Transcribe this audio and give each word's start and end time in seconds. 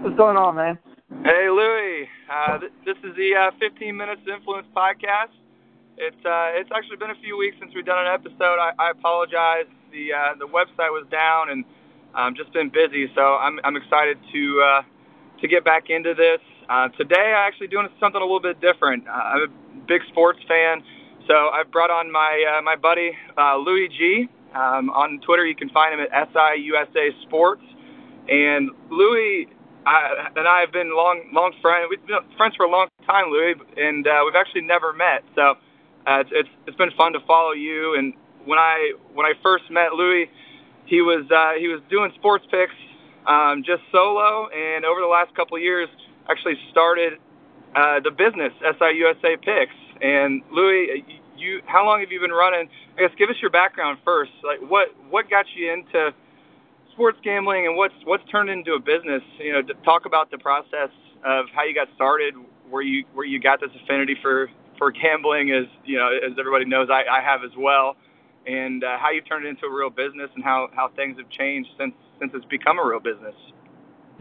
What's 0.00 0.16
going 0.16 0.40
on, 0.40 0.56
man? 0.56 0.78
Hey, 1.28 1.52
Louie. 1.52 2.08
Uh, 2.24 2.56
th- 2.56 2.72
this 2.88 2.96
is 3.04 3.12
the 3.20 3.36
uh, 3.36 3.50
15 3.60 3.94
Minutes 3.94 4.22
Influence 4.24 4.66
podcast. 4.74 5.36
It's 6.00 6.16
uh, 6.24 6.56
it's 6.56 6.70
actually 6.72 6.96
been 6.96 7.10
a 7.12 7.20
few 7.20 7.36
weeks 7.36 7.56
since 7.60 7.72
we've 7.74 7.84
done 7.84 8.06
an 8.06 8.08
episode. 8.08 8.56
I, 8.56 8.72
I 8.80 8.90
apologize. 8.96 9.68
The 9.92 10.08
uh, 10.16 10.40
the 10.40 10.48
website 10.48 10.88
was 10.88 11.04
down 11.12 11.50
and 11.52 11.64
um, 12.16 12.32
just 12.34 12.50
been 12.56 12.70
busy. 12.72 13.12
So 13.14 13.20
I'm 13.20 13.60
I'm 13.62 13.76
excited 13.76 14.16
to 14.32 14.80
to 15.42 15.48
get 15.48 15.64
back 15.68 15.90
into 15.90 16.14
this. 16.14 16.40
Uh, 16.70 16.88
today, 16.96 17.36
I'm 17.36 17.44
actually 17.44 17.68
doing 17.68 17.88
something 18.00 18.20
a 18.20 18.24
little 18.24 18.40
bit 18.40 18.56
different. 18.60 19.04
Uh, 19.06 19.12
I'm 19.12 19.42
a 19.42 19.52
big 19.84 20.00
sports 20.08 20.40
fan, 20.48 20.80
so 21.28 21.52
I've 21.52 21.70
brought 21.70 21.90
on 21.90 22.10
my 22.10 22.56
uh, 22.56 22.62
my 22.62 22.76
buddy 22.76 23.12
uh, 23.36 23.58
Louie 23.58 23.92
G. 23.92 24.28
Um, 24.56 24.88
on 24.96 25.20
Twitter, 25.20 25.44
you 25.44 25.54
can 25.54 25.68
find 25.68 25.92
him 25.92 26.00
at 26.00 26.32
SIUSA 26.32 27.20
Sports. 27.28 27.62
And 28.28 28.70
Louie 28.90 29.48
I, 29.86 30.28
and 30.36 30.46
I 30.46 30.60
have 30.60 30.72
been 30.72 30.94
long, 30.94 31.30
long 31.32 31.52
friends. 31.62 31.88
We've 31.90 32.04
been 32.06 32.18
friends 32.36 32.54
for 32.56 32.66
a 32.66 32.70
long 32.70 32.88
time, 33.06 33.30
Louie, 33.30 33.54
and 33.76 34.06
uh, 34.06 34.22
we've 34.24 34.36
actually 34.36 34.62
never 34.62 34.92
met. 34.92 35.24
So 35.34 35.56
uh, 36.06 36.20
it's, 36.20 36.30
it's 36.32 36.48
it's 36.66 36.76
been 36.76 36.90
fun 36.96 37.12
to 37.14 37.20
follow 37.26 37.52
you. 37.52 37.94
And 37.96 38.14
when 38.44 38.58
I 38.58 38.92
when 39.14 39.26
I 39.26 39.32
first 39.42 39.64
met 39.70 39.94
Louie, 39.94 40.30
he 40.86 41.00
was 41.00 41.24
uh, 41.30 41.58
he 41.58 41.68
was 41.68 41.80
doing 41.88 42.12
sports 42.16 42.44
picks 42.50 42.74
um, 43.26 43.62
just 43.64 43.82
solo, 43.92 44.48
and 44.48 44.84
over 44.84 45.00
the 45.00 45.06
last 45.06 45.34
couple 45.34 45.56
of 45.56 45.62
years, 45.62 45.88
actually 46.28 46.56
started 46.70 47.14
uh, 47.74 48.00
the 48.00 48.10
business 48.10 48.52
SIUSA 48.62 49.42
Picks. 49.42 49.74
And 50.02 50.42
Louie, 50.52 51.04
you 51.36 51.60
how 51.66 51.84
long 51.84 52.00
have 52.00 52.10
you 52.10 52.20
been 52.20 52.30
running? 52.30 52.68
I 52.96 53.02
guess 53.02 53.10
give 53.18 53.30
us 53.30 53.36
your 53.40 53.50
background 53.50 53.98
first. 54.04 54.32
Like 54.44 54.60
what 54.68 54.88
what 55.10 55.28
got 55.28 55.46
you 55.54 55.72
into 55.72 56.12
sports 57.00 57.18
gambling 57.24 57.66
and 57.66 57.76
what's 57.76 57.94
what's 58.04 58.22
turned 58.30 58.50
into 58.50 58.72
a 58.72 58.78
business. 58.78 59.22
You 59.38 59.54
know, 59.54 59.62
to 59.62 59.74
talk 59.84 60.04
about 60.04 60.30
the 60.30 60.36
process 60.36 60.92
of 61.24 61.46
how 61.54 61.64
you 61.64 61.74
got 61.74 61.88
started, 61.94 62.34
where 62.68 62.82
you 62.82 63.04
where 63.14 63.24
you 63.24 63.40
got 63.40 63.58
this 63.58 63.70
affinity 63.82 64.16
for 64.20 64.50
for 64.76 64.92
gambling, 64.92 65.50
as 65.50 65.64
you 65.86 65.96
know, 65.96 66.08
as 66.08 66.32
everybody 66.38 66.66
knows, 66.66 66.88
I, 66.90 67.08
I 67.10 67.22
have 67.24 67.40
as 67.42 67.56
well, 67.56 67.96
and 68.46 68.84
uh, 68.84 68.98
how 68.98 69.10
you 69.10 69.22
turned 69.22 69.46
it 69.46 69.48
into 69.48 69.64
a 69.64 69.74
real 69.74 69.88
business 69.88 70.28
and 70.34 70.44
how 70.44 70.68
how 70.74 70.90
things 70.94 71.16
have 71.16 71.30
changed 71.30 71.70
since 71.78 71.94
since 72.20 72.32
it's 72.34 72.44
become 72.46 72.78
a 72.78 72.86
real 72.86 73.00
business. 73.00 73.34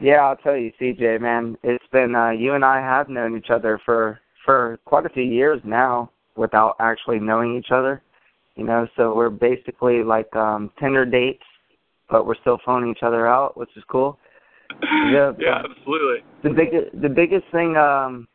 Yeah, 0.02 0.22
I'll 0.24 0.38
tell 0.38 0.56
you, 0.56 0.72
CJ, 0.80 1.20
man, 1.20 1.58
it's 1.64 1.84
been 1.92 2.16
uh, 2.16 2.30
you 2.30 2.54
and 2.54 2.64
I 2.64 2.80
have 2.80 3.10
known 3.10 3.38
each 3.38 3.50
other 3.50 3.82
for 3.84 4.22
for 4.46 4.80
quite 4.86 5.06
a 5.06 5.10
few 5.10 5.24
years 5.24 5.60
now 5.66 6.12
without 6.38 6.78
actually 6.80 7.20
knowing 7.20 7.58
each 7.58 7.72
other. 7.72 8.02
You 8.56 8.64
know, 8.64 8.88
so 8.96 9.14
we're 9.14 9.30
basically 9.30 10.02
like 10.02 10.34
um 10.34 10.72
Tinder 10.80 11.06
dates 11.06 11.44
but 12.10 12.26
we're 12.26 12.36
still 12.42 12.60
phoning 12.66 12.92
each 12.92 13.04
other 13.04 13.28
out, 13.28 13.58
which 13.58 13.70
is 13.76 13.84
cool. 13.88 14.18
Yeah, 14.82 15.32
yeah, 15.40 15.64
absolutely. 15.70 16.24
The 16.44 16.50
biggest 16.50 17.02
the 17.02 17.10
biggest 17.10 17.46
thing 17.52 17.76
um 17.78 18.28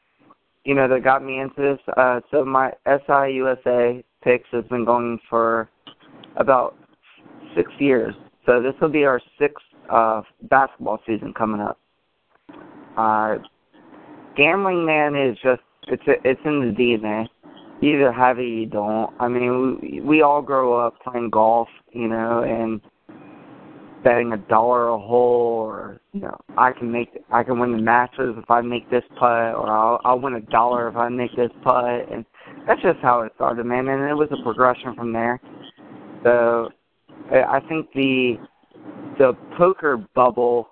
you 0.64 0.74
know 0.74 0.88
that 0.88 1.04
got 1.04 1.24
me 1.24 1.40
into 1.40 1.60
this 1.60 1.94
uh 1.96 2.20
so 2.30 2.44
my 2.44 2.72
SIUSA 2.86 4.02
picks 4.22 4.48
has 4.52 4.64
been 4.64 4.84
going 4.84 5.18
for 5.28 5.68
about 6.36 6.76
6 7.56 7.70
years. 7.78 8.14
So 8.46 8.60
this 8.60 8.74
will 8.80 8.88
be 8.88 9.04
our 9.04 9.20
sixth 9.38 9.64
uh 9.90 10.22
basketball 10.42 11.00
season 11.06 11.32
coming 11.32 11.60
up. 11.60 11.78
Uh 12.96 13.36
gambling 14.36 14.84
man 14.84 15.14
is 15.14 15.36
just 15.42 15.62
it's 15.88 16.02
it's 16.06 16.40
in 16.44 16.60
the 16.60 16.74
DNA. 16.74 17.28
You 17.80 17.96
either 17.96 18.12
have 18.12 18.38
it, 18.38 18.42
or 18.42 18.44
you 18.44 18.66
don't. 18.66 19.12
I 19.20 19.28
mean, 19.28 19.78
we 19.82 20.00
we 20.00 20.22
all 20.22 20.40
grow 20.40 20.74
up 20.74 20.94
playing 21.02 21.30
golf, 21.30 21.68
you 21.92 22.08
know, 22.08 22.42
and 22.42 22.80
betting 24.04 24.32
a 24.32 24.36
dollar 24.36 24.88
a 24.90 24.98
hole 24.98 25.64
or 25.66 26.00
you 26.12 26.20
know 26.20 26.38
I 26.56 26.72
can 26.72 26.92
make 26.92 27.08
I 27.32 27.42
can 27.42 27.58
win 27.58 27.72
the 27.72 27.78
Masters 27.78 28.36
if 28.38 28.48
I 28.50 28.60
make 28.60 28.88
this 28.90 29.02
putt 29.18 29.54
or 29.54 29.68
I'll 29.68 30.00
I'll 30.04 30.20
win 30.20 30.34
a 30.34 30.40
dollar 30.40 30.88
if 30.88 30.96
I 30.96 31.08
make 31.08 31.34
this 31.34 31.50
putt 31.64 32.12
and 32.12 32.24
that's 32.68 32.82
just 32.82 32.98
how 33.00 33.22
it 33.22 33.32
started 33.36 33.64
man 33.64 33.88
and 33.88 34.08
it 34.08 34.14
was 34.14 34.28
a 34.30 34.42
progression 34.44 34.94
from 34.94 35.12
there. 35.12 35.40
So 36.22 36.68
I 37.32 37.60
think 37.68 37.90
the 37.94 38.34
the 39.18 39.32
poker 39.56 39.96
bubble 40.14 40.68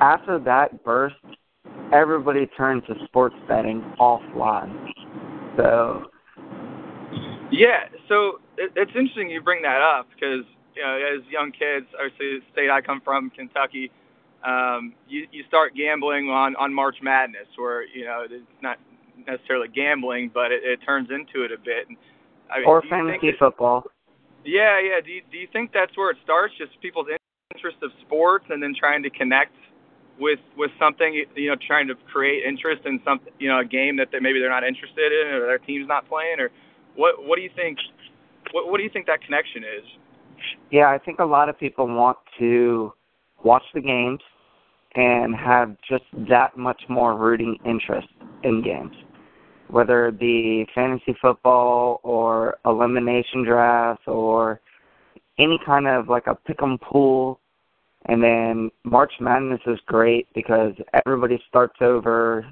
after 0.00 0.38
that 0.40 0.82
burst 0.84 1.16
everybody 1.92 2.46
turned 2.56 2.82
to 2.86 2.94
sports 3.04 3.36
betting 3.46 3.82
offline. 4.00 4.90
So 5.56 6.04
yeah 7.52 7.88
so 8.08 8.40
it, 8.56 8.72
it's 8.74 8.92
interesting 8.94 9.28
you 9.28 9.42
bring 9.42 9.62
that 9.62 9.82
up 9.82 10.08
because 10.14 10.44
you 10.78 10.84
know, 10.84 10.94
as 10.94 11.26
young 11.26 11.50
kids, 11.50 11.86
obviously 11.98 12.38
the 12.38 12.46
state 12.52 12.70
I 12.70 12.80
come 12.80 13.00
from, 13.02 13.30
Kentucky, 13.30 13.90
um, 14.46 14.94
you 15.08 15.26
you 15.32 15.42
start 15.48 15.74
gambling 15.74 16.30
on 16.30 16.54
on 16.54 16.72
March 16.72 16.96
Madness, 17.02 17.48
where 17.56 17.84
you 17.86 18.04
know 18.04 18.22
it's 18.22 18.62
not 18.62 18.78
necessarily 19.26 19.66
gambling, 19.66 20.30
but 20.32 20.52
it, 20.52 20.62
it 20.62 20.78
turns 20.86 21.10
into 21.10 21.44
it 21.44 21.50
a 21.50 21.58
bit. 21.58 21.90
I 22.50 22.60
mean, 22.60 22.68
or 22.68 22.82
fantasy 22.88 23.32
football. 23.38 23.84
Yeah, 24.44 24.78
yeah. 24.80 25.00
Do 25.04 25.10
you, 25.10 25.22
do 25.30 25.36
you 25.36 25.48
think 25.52 25.72
that's 25.74 25.96
where 25.96 26.10
it 26.10 26.18
starts? 26.22 26.54
Just 26.56 26.80
people's 26.80 27.08
interest 27.54 27.78
of 27.82 27.90
sports, 28.06 28.46
and 28.48 28.62
then 28.62 28.74
trying 28.78 29.02
to 29.02 29.10
connect 29.10 29.54
with 30.20 30.38
with 30.56 30.70
something, 30.78 31.26
you 31.34 31.50
know, 31.50 31.56
trying 31.66 31.88
to 31.88 31.94
create 32.10 32.44
interest 32.44 32.86
in 32.86 33.00
something, 33.04 33.32
you 33.38 33.48
know, 33.48 33.58
a 33.58 33.64
game 33.64 33.96
that 33.96 34.08
they, 34.12 34.20
maybe 34.20 34.38
they're 34.38 34.54
not 34.54 34.64
interested 34.64 35.10
in, 35.10 35.34
or 35.34 35.46
their 35.46 35.58
team's 35.58 35.88
not 35.88 36.08
playing, 36.08 36.38
or 36.38 36.50
what? 36.94 37.26
What 37.26 37.36
do 37.36 37.42
you 37.42 37.50
think? 37.54 37.78
What 38.52 38.70
What 38.70 38.78
do 38.78 38.84
you 38.84 38.90
think 38.90 39.06
that 39.06 39.20
connection 39.20 39.64
is? 39.64 39.84
Yeah, 40.70 40.90
I 40.90 40.98
think 40.98 41.18
a 41.18 41.24
lot 41.24 41.48
of 41.48 41.58
people 41.58 41.86
want 41.86 42.18
to 42.38 42.92
watch 43.42 43.62
the 43.74 43.80
games 43.80 44.20
and 44.94 45.34
have 45.34 45.76
just 45.88 46.04
that 46.28 46.56
much 46.56 46.82
more 46.88 47.16
rooting 47.16 47.56
interest 47.64 48.08
in 48.42 48.62
games, 48.62 48.94
whether 49.68 50.08
it 50.08 50.18
be 50.18 50.66
fantasy 50.74 51.16
football 51.20 52.00
or 52.02 52.58
elimination 52.64 53.44
drafts 53.44 54.02
or 54.06 54.60
any 55.38 55.58
kind 55.64 55.86
of 55.86 56.08
like 56.08 56.26
a 56.26 56.34
pick 56.34 56.62
'em 56.62 56.78
pool. 56.78 57.38
And 58.06 58.22
then 58.22 58.70
March 58.84 59.12
Madness 59.20 59.60
is 59.66 59.80
great 59.86 60.26
because 60.34 60.74
everybody 61.04 61.42
starts 61.48 61.76
over, 61.80 62.46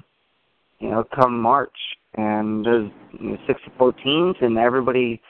you 0.79 0.89
know, 0.89 1.03
come 1.03 1.41
March, 1.41 1.77
and 2.15 2.65
there's 2.65 2.91
you 3.19 3.31
know, 3.31 3.37
64 3.47 3.93
teams, 3.93 4.35
and 4.41 4.57
everybody 4.57 5.21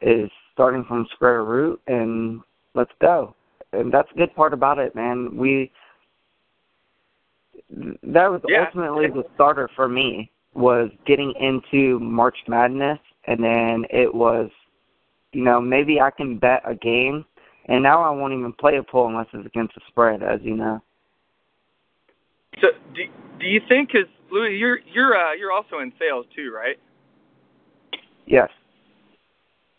is 0.00 0.30
starting 0.60 0.84
from 0.84 1.06
square 1.14 1.42
root 1.42 1.80
and 1.86 2.42
let's 2.74 2.90
go. 3.00 3.34
And 3.72 3.90
that's 3.90 4.10
the 4.10 4.18
good 4.18 4.34
part 4.36 4.52
about 4.52 4.78
it, 4.78 4.94
man. 4.94 5.34
We 5.34 5.72
that 7.70 8.30
was 8.30 8.42
yeah. 8.46 8.66
ultimately 8.66 9.06
the 9.06 9.24
starter 9.34 9.70
for 9.74 9.88
me 9.88 10.30
was 10.52 10.90
getting 11.06 11.32
into 11.40 11.98
March 12.00 12.36
Madness 12.46 12.98
and 13.26 13.42
then 13.42 13.86
it 13.88 14.14
was 14.14 14.50
you 15.32 15.44
know, 15.44 15.60
maybe 15.62 15.98
I 15.98 16.10
can 16.10 16.36
bet 16.38 16.60
a 16.66 16.74
game 16.74 17.24
and 17.66 17.82
now 17.82 18.02
I 18.02 18.10
won't 18.10 18.34
even 18.34 18.52
play 18.52 18.76
a 18.76 18.82
pool 18.82 19.06
unless 19.06 19.28
it's 19.32 19.46
against 19.46 19.76
the 19.76 19.80
spread, 19.88 20.22
as 20.22 20.40
you 20.42 20.56
know. 20.56 20.82
So 22.60 22.68
do 22.94 23.04
do 23.38 23.46
you 23.46 23.62
think 23.66 23.92
cuz 23.92 24.04
Louie 24.30 24.58
you're 24.58 24.80
you're 24.92 25.16
uh 25.16 25.32
you're 25.32 25.52
also 25.52 25.78
in 25.78 25.90
sales 25.98 26.26
too, 26.36 26.52
right? 26.54 26.78
Yes. 28.26 28.50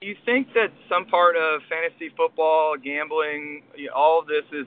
Do 0.02 0.08
you 0.08 0.16
think 0.26 0.48
that 0.56 0.74
some 0.90 1.06
part 1.06 1.36
of 1.36 1.62
fantasy 1.70 2.10
football, 2.18 2.76
gambling, 2.76 3.62
all 3.96 4.20
of 4.20 4.26
this 4.26 4.44
is 4.52 4.66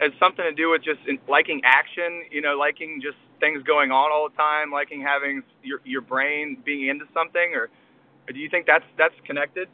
has 0.00 0.10
something 0.18 0.42
to 0.42 0.54
do 0.54 0.70
with 0.70 0.82
just 0.82 1.00
liking 1.28 1.60
action? 1.64 2.22
You 2.30 2.40
know, 2.40 2.56
liking 2.56 2.98
just 3.02 3.18
things 3.40 3.62
going 3.64 3.90
on 3.90 4.10
all 4.10 4.26
the 4.26 4.36
time, 4.36 4.72
liking 4.72 5.02
having 5.02 5.42
your 5.62 5.82
your 5.84 6.00
brain 6.00 6.56
being 6.64 6.88
into 6.88 7.04
something, 7.12 7.52
or, 7.52 7.68
or 8.26 8.32
do 8.32 8.38
you 8.38 8.48
think 8.48 8.64
that's 8.64 8.86
that's 8.96 9.14
connected? 9.26 9.68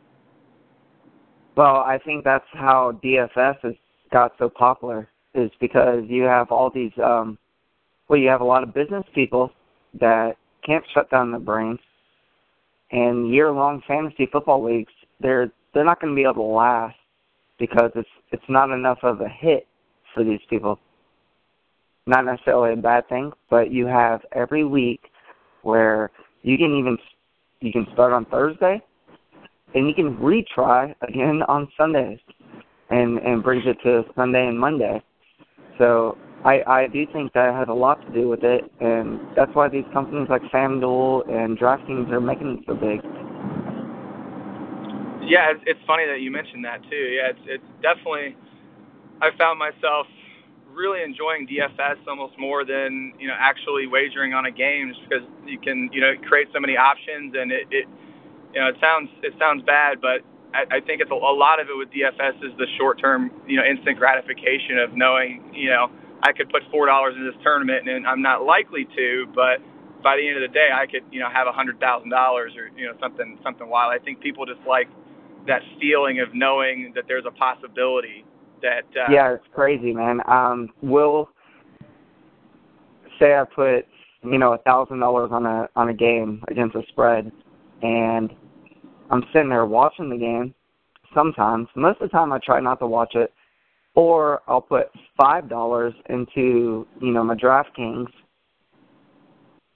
Well, 1.57 1.77
I 1.77 1.99
think 2.05 2.25
that's 2.25 2.51
how 2.53 2.99
DFS 3.05 3.61
has 3.63 3.75
got 4.11 4.33
so 4.41 4.49
popular 4.49 5.09
is 5.37 5.53
because 5.61 6.03
you 6.09 6.25
have 6.25 6.51
all 6.51 6.69
these 6.69 6.91
um 7.01 7.39
well 8.09 8.19
you 8.19 8.29
have 8.29 8.41
a 8.41 8.45
lot 8.45 8.65
of 8.65 8.75
business 8.75 9.05
people 9.15 9.53
that 10.01 10.33
can't 10.67 10.85
shut 10.93 11.09
down 11.11 11.31
their 11.31 11.39
brains 11.39 11.79
and 12.93 13.33
year 13.33 13.51
long 13.51 13.83
fantasy 13.87 14.29
football 14.31 14.65
leagues 14.65 14.93
they're 15.21 15.51
they're 15.73 15.85
not 15.85 16.01
going 16.01 16.13
to 16.13 16.17
be 16.17 16.23
able 16.23 16.35
to 16.35 16.43
last 16.43 16.97
because 17.59 17.91
it's 17.95 18.09
it's 18.33 18.43
not 18.49 18.71
enough 18.71 18.99
of 19.03 19.21
a 19.21 19.29
hit 19.29 19.67
for 20.15 20.25
these 20.25 20.41
people. 20.49 20.79
Not 22.07 22.25
necessarily 22.25 22.73
a 22.73 22.77
bad 22.77 23.09
thing 23.09 23.33
but 23.49 23.71
you 23.71 23.87
have 23.87 24.21
every 24.33 24.65
week 24.65 25.01
where 25.63 26.11
you 26.43 26.57
can 26.57 26.77
even 26.77 26.99
you 27.61 27.73
can 27.73 27.87
start 27.93 28.13
on 28.13 28.25
Thursday 28.27 28.81
and 29.75 29.87
you 29.87 29.95
can 29.95 30.17
retry 30.17 30.95
again 31.07 31.43
on 31.47 31.69
Sundays 31.77 32.19
and 32.91 33.19
and 33.19 33.43
brings 33.43 33.65
it 33.67 33.77
to 33.85 34.05
Sunday 34.17 34.47
and 34.47 34.59
Monday. 34.59 35.03
So 35.79 36.19
I, 36.45 36.63
I 36.67 36.87
do 36.87 37.05
think 37.13 37.33
that 37.35 37.53
has 37.53 37.69
a 37.69 37.75
lot 37.75 38.01
to 38.07 38.13
do 38.13 38.29
with 38.29 38.43
it, 38.43 38.65
and 38.81 39.21
that's 39.37 39.55
why 39.55 39.69
these 39.69 39.85
companies 39.93 40.29
like 40.31 40.43
FanDuel 40.53 41.29
and 41.29 41.59
DraftKings 41.59 42.11
are 42.11 42.21
making 42.21 42.59
it 42.59 42.65
so 42.67 42.75
big. 42.75 43.05
Yeah, 45.21 45.53
it's, 45.53 45.61
it's 45.67 45.81
funny 45.87 46.07
that 46.07 46.21
you 46.21 46.31
mentioned 46.31 46.65
that 46.65 46.81
too. 46.89 46.97
Yeah, 46.97 47.31
it's, 47.37 47.45
it's 47.61 47.71
definitely. 47.83 48.37
I 49.21 49.37
found 49.37 49.59
myself 49.59 50.07
really 50.73 51.03
enjoying 51.03 51.47
DFS 51.47 52.01
almost 52.09 52.39
more 52.39 52.65
than 52.65 53.13
you 53.21 53.29
know 53.29 53.37
actually 53.39 53.87
wagering 53.87 54.33
on 54.33 54.47
a 54.47 54.51
game, 54.51 54.95
just 54.97 55.05
because 55.09 55.27
you 55.45 55.59
can 55.59 55.91
you 55.93 56.01
know 56.01 56.15
create 56.27 56.49
so 56.55 56.61
many 56.61 56.77
options 56.77 57.35
and 57.37 57.53
it, 57.53 57.69
it 57.71 57.85
you 58.55 58.61
know 58.61 58.69
it 58.69 58.77
sounds 58.81 59.11
it 59.23 59.35
sounds 59.39 59.63
bad, 59.69 60.01
but 60.01 60.25
I, 60.57 60.77
I 60.77 60.81
think 60.81 61.03
it's 61.03 61.11
a, 61.11 61.21
a 61.21 61.37
lot 61.37 61.61
of 61.61 61.69
it 61.69 61.77
with 61.77 61.93
DFS 61.93 62.41
is 62.41 62.57
the 62.57 62.67
short 62.79 62.99
term 62.99 63.31
you 63.47 63.61
know 63.61 63.65
instant 63.65 63.99
gratification 63.99 64.79
of 64.79 64.97
knowing 64.97 65.53
you 65.53 65.69
know 65.69 65.93
I 66.23 66.33
could 66.33 66.51
put 66.51 66.63
four 66.71 66.87
dollars 66.87 67.15
in 67.17 67.25
this 67.25 67.37
tournament 67.43 67.89
and 67.89 68.07
I'm 68.07 68.23
not 68.23 68.45
likely 68.45 68.87
to, 68.97 69.27
but 69.35 69.59
by 70.03 70.17
the 70.17 70.27
end 70.27 70.37
of 70.37 70.43
the 70.43 70.53
day 70.53 70.69
I 70.73 70.87
could 70.87 71.03
you 71.11 71.21
know 71.21 71.29
have 71.31 71.47
a 71.47 71.53
hundred 71.53 71.81
thousand 71.81 72.11
dollars 72.11 72.53
or 72.57 72.69
you 72.79 72.87
know 72.87 72.95
something 73.01 73.39
something 73.43 73.69
wild. 73.69 73.93
I 73.93 74.03
think 74.05 74.21
people 74.21 74.47
just 74.47 74.61
like 74.67 74.89
that 75.47 75.63
feeling 75.81 76.21
of 76.21 76.35
knowing 76.35 76.93
that 76.95 77.05
there's 77.09 77.25
a 77.27 77.31
possibility 77.31 78.25
that 78.63 78.85
uh, 78.97 79.11
yeah 79.11 79.35
it's 79.35 79.45
crazy 79.55 79.93
man. 79.93 80.21
Um 80.27 80.71
will 80.83 81.31
say 83.21 83.35
i 83.35 83.45
put 83.45 83.87
you 84.23 84.39
know 84.39 84.55
a 84.55 84.59
thousand 84.59 84.99
dollars 84.99 85.31
on 85.33 85.47
a 85.47 85.69
on 85.77 85.89
a 85.89 85.95
game 85.95 86.43
against 86.49 86.75
a 86.75 86.83
spread 86.89 87.31
and 87.83 88.31
i'm 89.11 89.23
sitting 89.33 89.51
there 89.51 89.67
watching 89.67 90.09
the 90.09 90.17
game 90.17 90.55
sometimes. 91.15 91.69
Most 91.77 92.01
of 92.01 92.09
the 92.09 92.13
time 92.13 92.33
i 92.33 92.39
try 92.39 92.61
not 92.61 92.79
to 92.81 92.87
watch 92.87 93.15
it 93.15 93.33
or 93.95 94.41
i'll 94.49 94.61
put 94.61 94.89
five 95.21 95.49
dollars 95.49 95.95
into 96.09 96.87
you 97.01 97.13
know 97.13 97.25
my 97.25 97.35
draftkings 97.35 98.09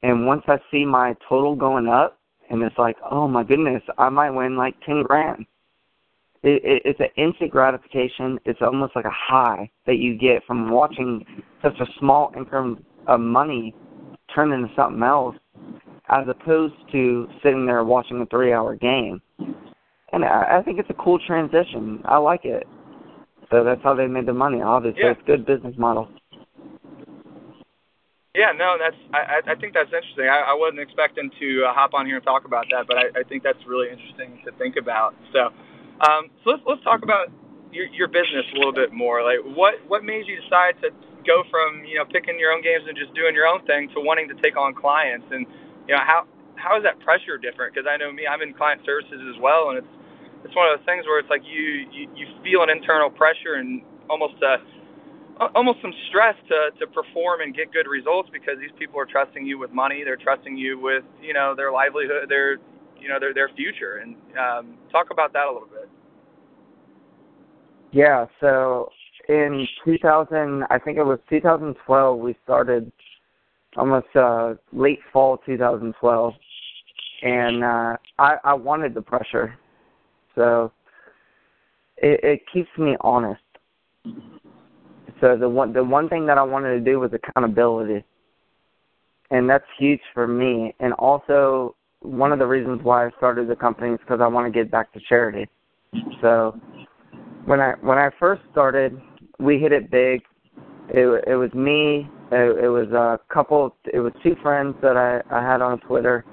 and 0.03 0.27
once 0.27 0.43
i 0.49 0.59
see 0.71 0.85
my 0.85 1.15
total 1.29 1.57
going 1.57 1.89
up 1.89 2.19
and 2.51 2.63
it's 2.63 2.79
like 2.79 2.97
oh 3.11 3.27
my 3.27 3.43
goodness 3.43 3.83
i 3.99 4.09
might 4.09 4.31
win 4.31 4.57
like 4.57 4.75
ten 4.87 5.03
grand 5.03 5.45
it, 6.45 6.63
it, 6.63 6.83
it's 6.85 7.01
an 7.01 7.09
instant 7.17 7.51
gratification. 7.51 8.39
It's 8.45 8.61
almost 8.61 8.95
like 8.95 9.07
a 9.07 9.11
high 9.11 9.71
that 9.87 9.97
you 9.97 10.17
get 10.19 10.45
from 10.47 10.71
watching 10.71 11.25
such 11.63 11.81
a 11.81 11.87
small 11.99 12.33
increment 12.37 12.85
of 13.07 13.21
money 13.21 13.75
turn 14.35 14.53
into 14.53 14.69
something 14.77 15.03
else, 15.03 15.37
as 16.11 16.27
opposed 16.29 16.75
to 16.93 17.27
sitting 17.43 17.65
there 17.65 17.83
watching 17.83 18.21
a 18.21 18.27
three-hour 18.27 18.77
game. 18.77 19.23
And 20.13 20.23
I, 20.23 20.59
I 20.59 20.63
think 20.63 20.79
it's 20.79 20.91
a 20.91 21.03
cool 21.03 21.19
transition. 21.27 22.03
I 22.05 22.19
like 22.19 22.45
it. 22.45 22.67
So 23.55 23.63
that's 23.63 23.83
how 23.87 23.95
they 23.95 24.11
made 24.11 24.27
the 24.27 24.35
money. 24.35 24.59
Obviously, 24.63 25.07
yeah. 25.07 25.15
it's 25.15 25.23
good 25.31 25.47
business 25.47 25.79
model. 25.79 26.11
Yeah, 28.35 28.51
no, 28.51 28.75
that's 28.83 28.99
I 29.15 29.47
I 29.47 29.55
think 29.55 29.79
that's 29.79 29.95
interesting. 29.95 30.27
I, 30.27 30.51
I 30.51 30.55
wasn't 30.59 30.83
expecting 30.83 31.31
to 31.39 31.49
uh, 31.63 31.71
hop 31.71 31.95
on 31.95 32.03
here 32.03 32.19
and 32.19 32.27
talk 32.27 32.51
about 32.51 32.67
that, 32.75 32.91
but 32.91 32.99
I, 32.99 33.15
I 33.15 33.23
think 33.23 33.47
that's 33.47 33.63
really 33.63 33.95
interesting 33.95 34.43
to 34.43 34.51
think 34.59 34.75
about. 34.75 35.15
So, 35.31 35.55
um, 36.03 36.35
so 36.43 36.51
let's 36.51 36.67
let's 36.67 36.83
talk 36.83 37.07
about 37.07 37.31
your 37.71 37.87
your 37.95 38.11
business 38.11 38.43
a 38.51 38.59
little 38.59 38.75
bit 38.75 38.91
more. 38.91 39.23
Like 39.23 39.39
what 39.55 39.79
what 39.87 40.03
made 40.03 40.27
you 40.27 40.35
decide 40.43 40.75
to 40.83 40.91
go 41.23 41.47
from 41.47 41.87
you 41.87 41.95
know 41.95 42.05
picking 42.11 42.35
your 42.43 42.51
own 42.51 42.59
games 42.59 42.91
and 42.91 42.99
just 42.99 43.15
doing 43.15 43.39
your 43.39 43.47
own 43.47 43.63
thing 43.71 43.87
to 43.95 44.03
wanting 44.03 44.27
to 44.35 44.37
take 44.43 44.59
on 44.59 44.75
clients 44.75 45.31
and 45.31 45.47
you 45.87 45.95
know 45.95 46.03
how 46.03 46.27
how 46.59 46.75
is 46.75 46.83
that 46.83 46.99
pressure 47.07 47.39
different? 47.39 47.71
Because 47.71 47.87
I 47.87 48.03
know 48.03 48.11
me, 48.11 48.27
I'm 48.27 48.43
in 48.43 48.51
client 48.51 48.83
services 48.83 49.23
as 49.31 49.39
well, 49.39 49.71
and 49.71 49.79
it's 49.79 49.95
it's 50.45 50.55
one 50.55 50.69
of 50.69 50.79
those 50.79 50.87
things 50.87 51.05
where 51.07 51.19
it's 51.19 51.31
like 51.31 51.43
you 51.45 51.89
you, 51.91 52.09
you 52.15 52.27
feel 52.45 52.63
an 52.63 52.71
internal 52.71 53.11
pressure 53.11 53.57
and 53.57 53.83
almost 54.09 54.35
a 54.43 54.57
almost 55.55 55.81
some 55.83 55.93
stress 56.09 56.37
to 56.49 56.71
to 56.79 56.87
perform 56.93 57.41
and 57.41 57.55
get 57.55 57.73
good 57.73 57.89
results 57.89 58.29
because 58.33 58.55
these 58.61 58.75
people 58.79 59.01
are 59.01 59.07
trusting 59.07 59.47
you 59.47 59.59
with 59.59 59.73
money. 59.73 60.03
They're 60.05 60.21
trusting 60.21 60.57
you 60.57 60.79
with 60.79 61.05
you 61.23 61.33
know 61.33 61.55
their 61.57 61.73
livelihood, 61.73 62.29
their 62.29 62.59
you 63.01 63.09
know 63.09 63.19
their 63.19 63.35
their 63.35 63.51
future. 63.57 64.03
And 64.03 64.17
um, 64.39 64.79
talk 64.93 65.09
about 65.11 65.33
that 65.33 65.47
a 65.47 65.53
little 65.53 65.69
bit. 65.69 65.89
Yeah. 67.93 68.27
So 68.41 68.91
in 69.29 69.67
2000, 69.85 70.65
I 70.69 70.79
think 70.79 70.99
it 70.99 71.05
was 71.05 71.19
2012, 71.31 72.19
we 72.19 72.37
started 72.43 72.91
almost 73.77 74.07
uh, 74.15 74.55
late 74.73 74.99
fall 75.13 75.39
2012, 75.47 76.35
and 77.23 77.65
uh, 77.65 77.97
I 78.19 78.37
I 78.45 78.55
wanted 78.55 78.95
the 78.95 79.03
pressure, 79.03 79.57
so 80.35 80.73
it, 81.97 82.21
it 82.23 82.41
keeps 82.53 82.71
me 82.79 82.97
honest. 83.01 83.41
So 85.21 85.37
the 85.37 85.49
one 85.49 85.73
the 85.73 85.83
one 85.83 86.09
thing 86.09 86.27
that 86.27 86.39
I 86.39 86.43
wanted 86.43 86.75
to 86.75 86.81
do 86.81 87.01
was 87.01 87.11
accountability, 87.13 88.05
and 89.31 89.49
that's 89.49 89.65
huge 89.79 90.01
for 90.13 90.27
me. 90.27 90.75
And 90.81 90.93
also 90.95 91.77
one 92.01 92.33
of 92.33 92.39
the 92.39 92.47
reasons 92.47 92.81
why 92.83 93.07
I 93.07 93.11
started 93.17 93.49
the 93.49 93.57
company 93.57 93.93
is 93.95 94.01
because 94.01 94.21
I 94.21 94.27
want 94.27 94.47
to 94.47 94.53
get 94.53 94.71
back 94.71 94.93
to 94.93 95.01
charity. 95.09 95.49
So 96.21 96.61
when 97.47 97.61
I 97.61 97.75
when 97.81 97.99
I 97.99 98.11
first 98.19 98.43
started, 98.51 99.01
we 99.39 99.59
hit 99.59 99.73
it 99.73 99.91
big. 99.91 100.23
It 100.89 101.25
it 101.27 101.37
was 101.37 101.53
me. 101.55 102.09
It, 102.33 102.65
it 102.65 102.69
was 102.69 102.89
a 102.91 103.21
couple. 103.33 103.77
It 103.93 104.01
was 104.01 104.13
two 104.23 104.37
friends 104.43 104.75
that 104.83 104.97
I 104.97 105.23
I 105.31 105.43
had 105.43 105.63
on 105.63 105.79
Twitter, 105.81 106.25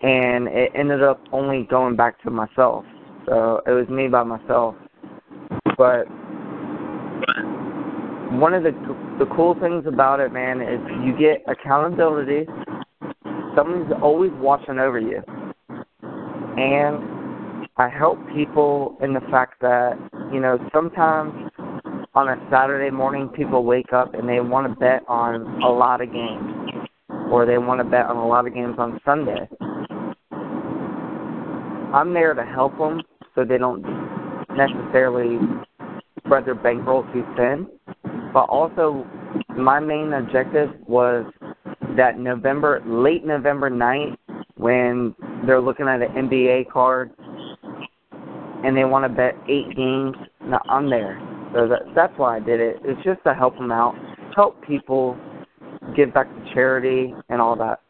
and 0.00 0.48
it 0.48 0.72
ended 0.74 1.02
up 1.02 1.20
only 1.32 1.64
going 1.70 1.94
back 1.94 2.20
to 2.22 2.30
myself. 2.30 2.84
So 3.26 3.62
it 3.66 3.70
was 3.70 3.88
me 3.88 4.08
by 4.08 4.22
myself. 4.22 4.74
But 5.76 6.04
one 8.38 8.54
of 8.54 8.62
the 8.62 8.72
the 9.18 9.26
cool 9.36 9.54
things 9.60 9.84
about 9.86 10.20
it, 10.20 10.32
man, 10.32 10.60
is 10.60 10.80
you 11.04 11.16
get 11.18 11.44
accountability 11.46 12.46
someone's 13.56 13.92
always 14.02 14.32
watching 14.34 14.78
over 14.78 14.98
you. 14.98 15.22
And 16.56 17.68
I 17.76 17.88
help 17.88 18.18
people 18.34 18.96
in 19.02 19.12
the 19.14 19.20
fact 19.30 19.60
that, 19.60 19.92
you 20.32 20.40
know, 20.40 20.58
sometimes 20.72 21.50
on 22.14 22.28
a 22.28 22.36
Saturday 22.50 22.90
morning 22.90 23.28
people 23.28 23.64
wake 23.64 23.92
up 23.92 24.14
and 24.14 24.28
they 24.28 24.40
want 24.40 24.70
to 24.70 24.78
bet 24.78 25.02
on 25.08 25.62
a 25.62 25.68
lot 25.68 26.00
of 26.00 26.12
games 26.12 26.52
or 27.30 27.46
they 27.46 27.58
want 27.58 27.80
to 27.80 27.84
bet 27.84 28.06
on 28.06 28.16
a 28.16 28.26
lot 28.26 28.46
of 28.46 28.54
games 28.54 28.74
on 28.78 29.00
Sunday. 29.04 29.48
I'm 31.94 32.12
there 32.12 32.34
to 32.34 32.44
help 32.44 32.76
them 32.78 33.00
so 33.34 33.44
they 33.44 33.58
don't 33.58 33.82
necessarily 34.56 35.38
spread 36.18 36.46
their 36.46 36.54
bankroll 36.54 37.04
too 37.12 37.24
thin. 37.36 37.66
But 38.32 38.44
also, 38.44 39.06
my 39.56 39.80
main 39.80 40.12
objective 40.12 40.70
was 40.86 41.30
that 41.96 42.18
November, 42.18 42.82
late 42.86 43.24
November 43.24 43.68
night, 43.70 44.18
when 44.56 45.14
they're 45.46 45.60
looking 45.60 45.88
at 45.88 46.02
an 46.02 46.28
NBA 46.28 46.70
card 46.70 47.12
and 48.64 48.76
they 48.76 48.84
want 48.84 49.04
to 49.04 49.08
bet 49.08 49.34
eight 49.48 49.76
games, 49.76 50.16
no, 50.42 50.58
I'm 50.68 50.88
there. 50.88 51.20
So 51.52 51.68
that, 51.68 51.82
that's 51.94 52.12
why 52.16 52.36
I 52.36 52.40
did 52.40 52.60
it. 52.60 52.76
It's 52.84 53.02
just 53.04 53.22
to 53.24 53.34
help 53.34 53.54
them 53.56 53.72
out, 53.72 53.94
help 54.34 54.62
people, 54.66 55.18
give 55.96 56.14
back 56.14 56.28
to 56.28 56.54
charity, 56.54 57.12
and 57.28 57.40
all 57.40 57.56
that. 57.56 57.80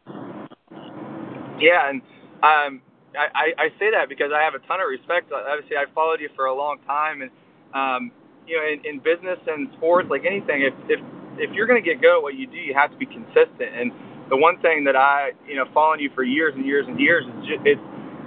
Yeah, 1.60 1.90
and 1.90 2.02
um, 2.42 2.82
I, 3.18 3.46
I 3.58 3.68
say 3.78 3.90
that 3.92 4.08
because 4.08 4.32
I 4.34 4.42
have 4.42 4.54
a 4.54 4.60
ton 4.66 4.80
of 4.80 4.88
respect. 4.88 5.32
Obviously, 5.32 5.76
I 5.76 5.86
followed 5.94 6.20
you 6.20 6.30
for 6.36 6.46
a 6.46 6.54
long 6.54 6.78
time, 6.86 7.22
and 7.22 7.30
um, 7.74 8.12
you 8.46 8.56
know, 8.56 8.64
in, 8.66 8.80
in 8.86 8.96
business 9.00 9.38
and 9.46 9.68
sports, 9.78 10.08
like 10.10 10.24
anything, 10.26 10.62
if 10.62 10.74
if 10.88 11.00
if 11.38 11.50
you're 11.54 11.66
going 11.66 11.82
to 11.82 11.86
get 11.86 12.00
good 12.02 12.16
at 12.18 12.22
what 12.22 12.34
you 12.34 12.46
do, 12.46 12.58
you 12.58 12.74
have 12.74 12.90
to 12.92 12.98
be 12.98 13.06
consistent. 13.06 13.72
And 13.74 13.92
the 14.30 14.36
one 14.36 14.60
thing 14.62 14.84
that 14.84 14.96
I, 14.96 15.32
you 15.48 15.56
know, 15.56 15.66
following 15.74 16.00
you 16.00 16.10
for 16.14 16.24
years 16.24 16.54
and 16.56 16.66
years 16.66 16.86
and 16.88 17.00
years 17.00 17.24
is 17.26 17.46
just, 17.48 17.62
it's 17.66 17.82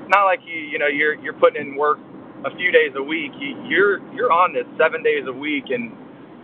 not 0.09 0.25
like 0.25 0.41
you, 0.45 0.57
you 0.59 0.79
know, 0.79 0.87
you're 0.87 1.15
you're 1.21 1.37
putting 1.37 1.61
in 1.61 1.75
work 1.77 1.99
a 2.45 2.51
few 2.57 2.71
days 2.71 2.93
a 2.97 3.03
week. 3.03 3.31
You, 3.39 3.55
you're 3.69 3.99
you're 4.15 4.31
on 4.33 4.53
this 4.53 4.67
seven 4.79 5.03
days 5.03 5.25
a 5.27 5.33
week, 5.33 5.65
and 5.71 5.91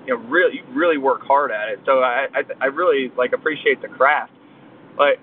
you 0.07 0.15
know, 0.15 0.21
really 0.29 0.57
you 0.57 0.63
really 0.73 0.97
work 0.99 1.21
hard 1.23 1.51
at 1.51 1.69
it. 1.69 1.79
So 1.85 1.99
I 2.01 2.27
I, 2.35 2.41
I 2.61 2.65
really 2.67 3.11
like 3.17 3.33
appreciate 3.33 3.81
the 3.81 3.89
craft. 3.89 4.33
But 4.97 5.17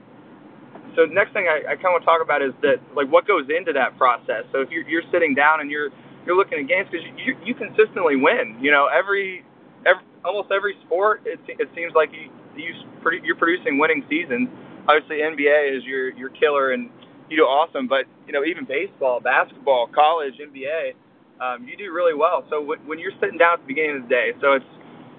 so 0.98 1.06
next 1.06 1.30
thing 1.30 1.46
I, 1.46 1.62
I 1.62 1.74
kind 1.78 1.94
of 1.94 2.02
want 2.02 2.02
to 2.02 2.10
talk 2.10 2.22
about 2.26 2.42
is 2.42 2.50
that 2.66 2.82
like 2.98 3.06
what 3.06 3.22
goes 3.22 3.46
into 3.46 3.70
that 3.78 3.94
process. 3.94 4.42
So 4.50 4.58
if 4.66 4.68
you're 4.74 4.82
you're 4.90 5.06
sitting 5.14 5.30
down 5.30 5.62
and 5.62 5.70
you're 5.70 5.94
you're 6.26 6.34
looking 6.34 6.58
at 6.58 6.66
games 6.66 6.90
because 6.90 7.06
you, 7.06 7.14
you 7.22 7.32
you 7.46 7.54
consistently 7.54 8.18
win. 8.18 8.58
You 8.58 8.74
know, 8.74 8.90
every 8.90 9.46
every 9.86 10.02
almost 10.26 10.50
every 10.50 10.74
sport, 10.82 11.22
it, 11.22 11.38
it 11.46 11.70
seems 11.78 11.94
like 11.94 12.10
you, 12.10 12.26
you 12.58 12.74
you're 13.22 13.38
producing 13.38 13.78
winning 13.78 14.02
seasons. 14.10 14.50
Obviously, 14.90 15.22
NBA 15.22 15.78
is 15.78 15.86
your 15.86 16.10
your 16.18 16.34
killer, 16.34 16.74
and 16.74 16.90
you 17.30 17.38
do 17.38 17.46
awesome. 17.46 17.86
But 17.86 18.10
you 18.26 18.34
know, 18.34 18.42
even 18.42 18.66
baseball, 18.66 19.20
basketball, 19.22 19.86
college, 19.94 20.34
NBA, 20.42 20.98
um, 21.38 21.62
you 21.62 21.76
do 21.78 21.94
really 21.94 22.18
well. 22.18 22.42
So 22.50 22.58
when, 22.60 22.82
when 22.90 22.98
you're 22.98 23.14
sitting 23.22 23.38
down 23.38 23.54
at 23.54 23.60
the 23.62 23.70
beginning 23.70 24.02
of 24.02 24.02
the 24.02 24.10
day, 24.10 24.34
so 24.42 24.58
it's 24.58 24.72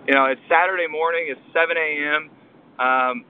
you 0.08 0.14
know 0.14 0.28
it's 0.28 0.44
Saturday 0.52 0.92
morning, 0.92 1.32
it's 1.32 1.42
7 1.56 1.72
a.m. 1.72 2.30
Um, 2.84 3.24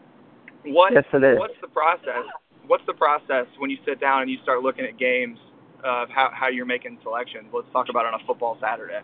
what 0.66 0.94
yes, 0.94 1.06
it 1.13 1.24
is. 1.24 1.39
what's 1.39 1.54
the 1.62 1.68
process? 1.68 2.25
What's 2.68 2.86
the 2.86 2.94
process 2.94 3.46
when 3.58 3.70
you 3.70 3.78
sit 3.86 4.00
down 4.00 4.22
and 4.22 4.32
you 4.32 4.38
start 4.44 4.62
looking 4.62 4.86
at 4.86 4.98
games 4.98 5.38
of 5.84 6.10
how 6.10 6.30
how 6.34 6.50
you're 6.50 6.66
making 6.66 7.00
selections? 7.04 7.46
Let's 7.54 7.72
talk 7.72 7.88
about 7.89 8.06
it 8.06 8.13
on 8.13 8.22
a 8.22 8.25
football 8.25 8.58
Saturday. 8.62 9.00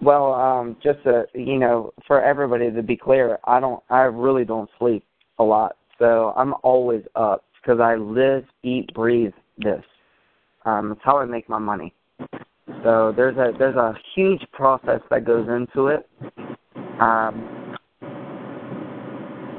Well, 0.00 0.32
um, 0.32 0.76
just 0.82 1.02
to 1.04 1.26
you 1.34 1.58
know, 1.58 1.92
for 2.06 2.22
everybody 2.22 2.70
to 2.70 2.82
be 2.82 2.96
clear, 2.96 3.38
I 3.44 3.60
don't, 3.60 3.82
I 3.90 4.02
really 4.02 4.44
don't 4.44 4.70
sleep 4.78 5.04
a 5.38 5.44
lot, 5.44 5.76
so 5.98 6.32
I'm 6.36 6.54
always 6.62 7.02
up 7.16 7.44
because 7.60 7.80
I 7.80 7.96
live, 7.96 8.44
eat, 8.62 8.92
breathe 8.94 9.32
this. 9.58 9.82
Um, 10.64 10.92
it's 10.92 11.00
how 11.04 11.18
I 11.18 11.24
make 11.24 11.48
my 11.48 11.58
money. 11.58 11.92
So 12.84 13.12
there's 13.16 13.36
a 13.36 13.52
there's 13.58 13.76
a 13.76 13.94
huge 14.14 14.42
process 14.52 15.00
that 15.10 15.24
goes 15.24 15.48
into 15.48 15.88
it, 15.88 16.08
Um, 17.00 17.57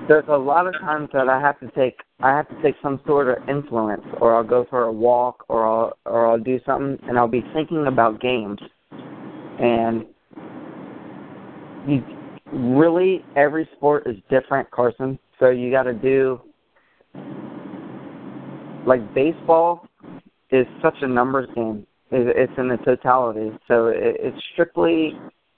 there's 0.10 0.26
a 0.28 0.38
lot 0.38 0.66
of 0.66 0.74
times 0.82 1.08
that 1.14 1.30
I 1.30 1.40
have 1.40 1.60
to 1.60 1.70
take 1.72 2.00
I 2.20 2.36
have 2.36 2.50
to 2.50 2.62
take 2.64 2.76
some 2.82 3.00
sort 3.06 3.30
of 3.30 3.48
influence, 3.48 4.04
or 4.20 4.36
I'll 4.36 4.44
go 4.44 4.66
for 4.70 4.84
a 4.84 4.92
walk, 4.92 5.46
or 5.48 5.66
I'll 5.66 5.98
or 6.06 6.28
I'll 6.28 6.40
do 6.40 6.60
something, 6.66 6.98
and 7.08 7.18
I'll 7.18 7.28
be 7.28 7.44
thinking 7.54 7.86
about 7.88 8.20
games, 8.20 8.60
and 8.92 10.06
you 11.88 12.04
really 12.52 13.24
every 13.38 13.70
sport 13.78 14.08
is 14.08 14.16
different, 14.32 14.70
Carson. 14.72 15.20
So 15.40 15.52
you 15.52 15.72
got 15.72 15.84
to 15.84 15.94
do 15.94 16.42
like 18.88 19.14
baseball 19.14 19.88
is 20.52 20.66
such 20.82 20.96
a 21.02 21.08
numbers 21.08 21.48
game. 21.54 21.86
It's 22.12 22.52
in 22.58 22.68
the 22.68 22.78
totality, 22.78 23.52
so 23.68 23.94
it's 23.94 24.38
strictly, 24.54 25.12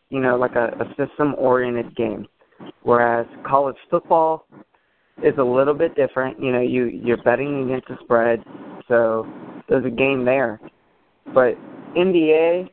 you 0.10 0.20
know, 0.20 0.36
like 0.36 0.56
a, 0.56 0.66
a 0.82 0.94
system-oriented 0.98 1.96
game. 1.96 2.28
Whereas 2.84 3.28
college 3.48 3.76
football 3.90 4.48
is 5.24 5.34
a 5.38 5.44
little 5.44 5.74
bit 5.74 5.96
different. 5.96 6.42
You 6.42 6.52
know, 6.52 6.62
you 6.62 6.86
you're 6.86 7.22
betting 7.24 7.66
against 7.66 7.88
the 7.88 7.98
spread, 8.04 8.44
so 8.88 9.28
there's 9.70 9.86
a 9.86 9.90
game 9.90 10.26
there. 10.26 10.60
But 11.34 11.56
NBA, 11.96 12.70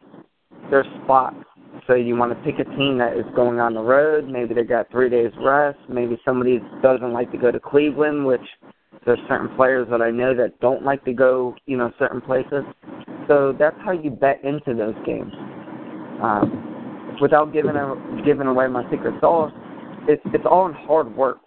there's 0.71 0.87
spots. 1.04 1.37
So 1.87 1.95
you 1.95 2.16
want 2.16 2.33
to 2.33 2.45
pick 2.45 2.59
a 2.59 2.68
team 2.76 2.99
that 2.99 3.16
is 3.16 3.25
going 3.35 3.61
on 3.61 3.75
the 3.75 3.80
road. 3.80 4.28
Maybe 4.28 4.54
they 4.54 4.64
got 4.64 4.90
three 4.90 5.09
days 5.09 5.33
rest. 5.40 5.78
Maybe 5.88 6.18
somebody 6.25 6.61
doesn't 6.83 7.12
like 7.12 7.30
to 7.33 7.38
go 7.38 7.50
to 7.50 7.61
Cleveland, 7.61 8.26
which 8.26 8.45
there's 9.07 9.18
certain 9.28 9.54
players 9.57 9.87
that 9.90 10.02
I 10.02 10.11
know 10.11 10.35
that 10.35 10.61
don't 10.61 10.85
like 10.85 11.04
to 11.04 11.12
go, 11.12 11.54
you 11.66 11.76
know, 11.76 11.90
certain 11.99 12.21
places. 12.21 12.64
So 13.26 13.54
that's 13.59 13.76
how 13.85 13.92
you 13.92 14.11
bet 14.11 14.42
into 14.45 14.75
those 14.75 14.95
games. 15.07 15.33
Um, 16.23 17.16
without 17.21 17.52
giving 17.52 17.76
a, 17.76 17.95
giving 18.25 18.47
away 18.47 18.66
my 18.68 18.83
secret 18.90 19.14
sauce, 19.21 19.52
it's 20.08 20.22
it's 20.32 20.44
all 20.48 20.66
in 20.66 20.72
hard 20.72 21.14
work. 21.14 21.38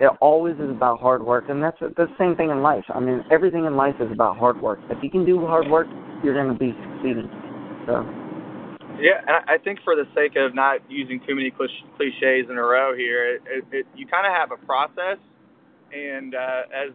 It 0.00 0.10
always 0.20 0.56
is 0.56 0.70
about 0.70 1.00
hard 1.00 1.24
work, 1.24 1.44
and 1.48 1.62
that's 1.62 1.78
the 1.80 2.06
same 2.18 2.36
thing 2.36 2.50
in 2.50 2.62
life. 2.62 2.84
I 2.92 3.00
mean, 3.00 3.24
everything 3.30 3.64
in 3.64 3.76
life 3.76 3.94
is 4.00 4.10
about 4.12 4.36
hard 4.36 4.60
work. 4.60 4.78
If 4.90 4.98
you 5.02 5.10
can 5.10 5.24
do 5.24 5.46
hard 5.46 5.68
work, 5.68 5.86
you're 6.22 6.34
going 6.34 6.52
to 6.52 6.58
be 6.58 6.74
succeeding. 6.82 7.30
So. 7.86 8.02
Yeah, 8.98 9.22
and 9.22 9.46
I 9.46 9.58
think 9.62 9.78
for 9.84 9.94
the 9.94 10.06
sake 10.14 10.34
of 10.36 10.54
not 10.54 10.82
using 10.90 11.20
too 11.26 11.34
many 11.34 11.50
cliches 11.50 12.50
in 12.50 12.58
a 12.58 12.62
row 12.62 12.94
here, 12.96 13.36
it, 13.36 13.42
it, 13.46 13.64
it, 13.70 13.86
you 13.94 14.06
kind 14.06 14.26
of 14.26 14.34
have 14.34 14.50
a 14.50 14.58
process, 14.66 15.18
and 15.94 16.34
uh, 16.34 16.62
as 16.74 16.90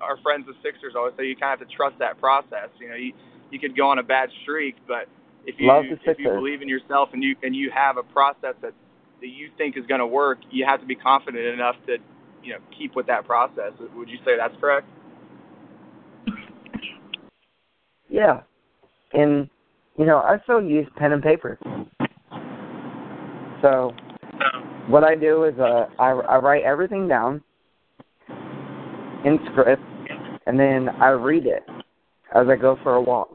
our 0.00 0.16
friends 0.22 0.46
the 0.46 0.54
Sixers 0.62 0.94
always 0.96 1.12
say, 1.18 1.26
you 1.26 1.36
kind 1.36 1.52
of 1.52 1.60
have 1.60 1.68
to 1.68 1.76
trust 1.76 1.96
that 1.98 2.18
process. 2.18 2.72
You 2.80 2.88
know, 2.88 2.96
you 2.96 3.12
you 3.50 3.60
could 3.60 3.76
go 3.76 3.88
on 3.88 3.98
a 3.98 4.02
bad 4.02 4.30
streak, 4.42 4.76
but 4.88 5.08
if 5.46 5.56
you 5.58 5.70
if 6.04 6.18
you 6.18 6.28
believe 6.30 6.62
in 6.62 6.68
yourself 6.68 7.10
and 7.12 7.22
you 7.22 7.36
and 7.42 7.54
you 7.54 7.70
have 7.74 7.96
a 7.96 8.02
process 8.02 8.56
that 8.62 8.72
that 9.24 9.30
you 9.30 9.48
think 9.56 9.78
is 9.78 9.86
going 9.86 10.00
to 10.00 10.06
work, 10.06 10.38
you 10.50 10.66
have 10.68 10.80
to 10.80 10.86
be 10.86 10.94
confident 10.94 11.46
enough 11.46 11.76
to 11.86 11.96
you 12.42 12.52
know 12.52 12.58
keep 12.78 12.94
with 12.94 13.06
that 13.06 13.24
process. 13.24 13.72
Would 13.96 14.10
you 14.10 14.18
say 14.18 14.32
that's 14.36 14.54
correct? 14.60 14.86
Yeah, 18.10 18.42
and 19.14 19.48
you 19.96 20.04
know, 20.04 20.18
I 20.18 20.36
still 20.44 20.62
use 20.62 20.86
pen 20.96 21.12
and 21.12 21.22
paper. 21.22 21.58
So 23.62 23.92
what 24.88 25.04
I 25.04 25.14
do 25.14 25.44
is 25.44 25.54
uh, 25.58 25.86
I, 25.98 26.10
I 26.10 26.36
write 26.36 26.64
everything 26.64 27.08
down 27.08 27.42
in 29.24 29.38
script, 29.50 29.82
and 30.46 30.60
then 30.60 30.90
I 31.00 31.08
read 31.08 31.46
it 31.46 31.62
as 32.34 32.46
I 32.46 32.56
go 32.56 32.76
for 32.82 32.96
a 32.96 33.00
walk. 33.00 33.30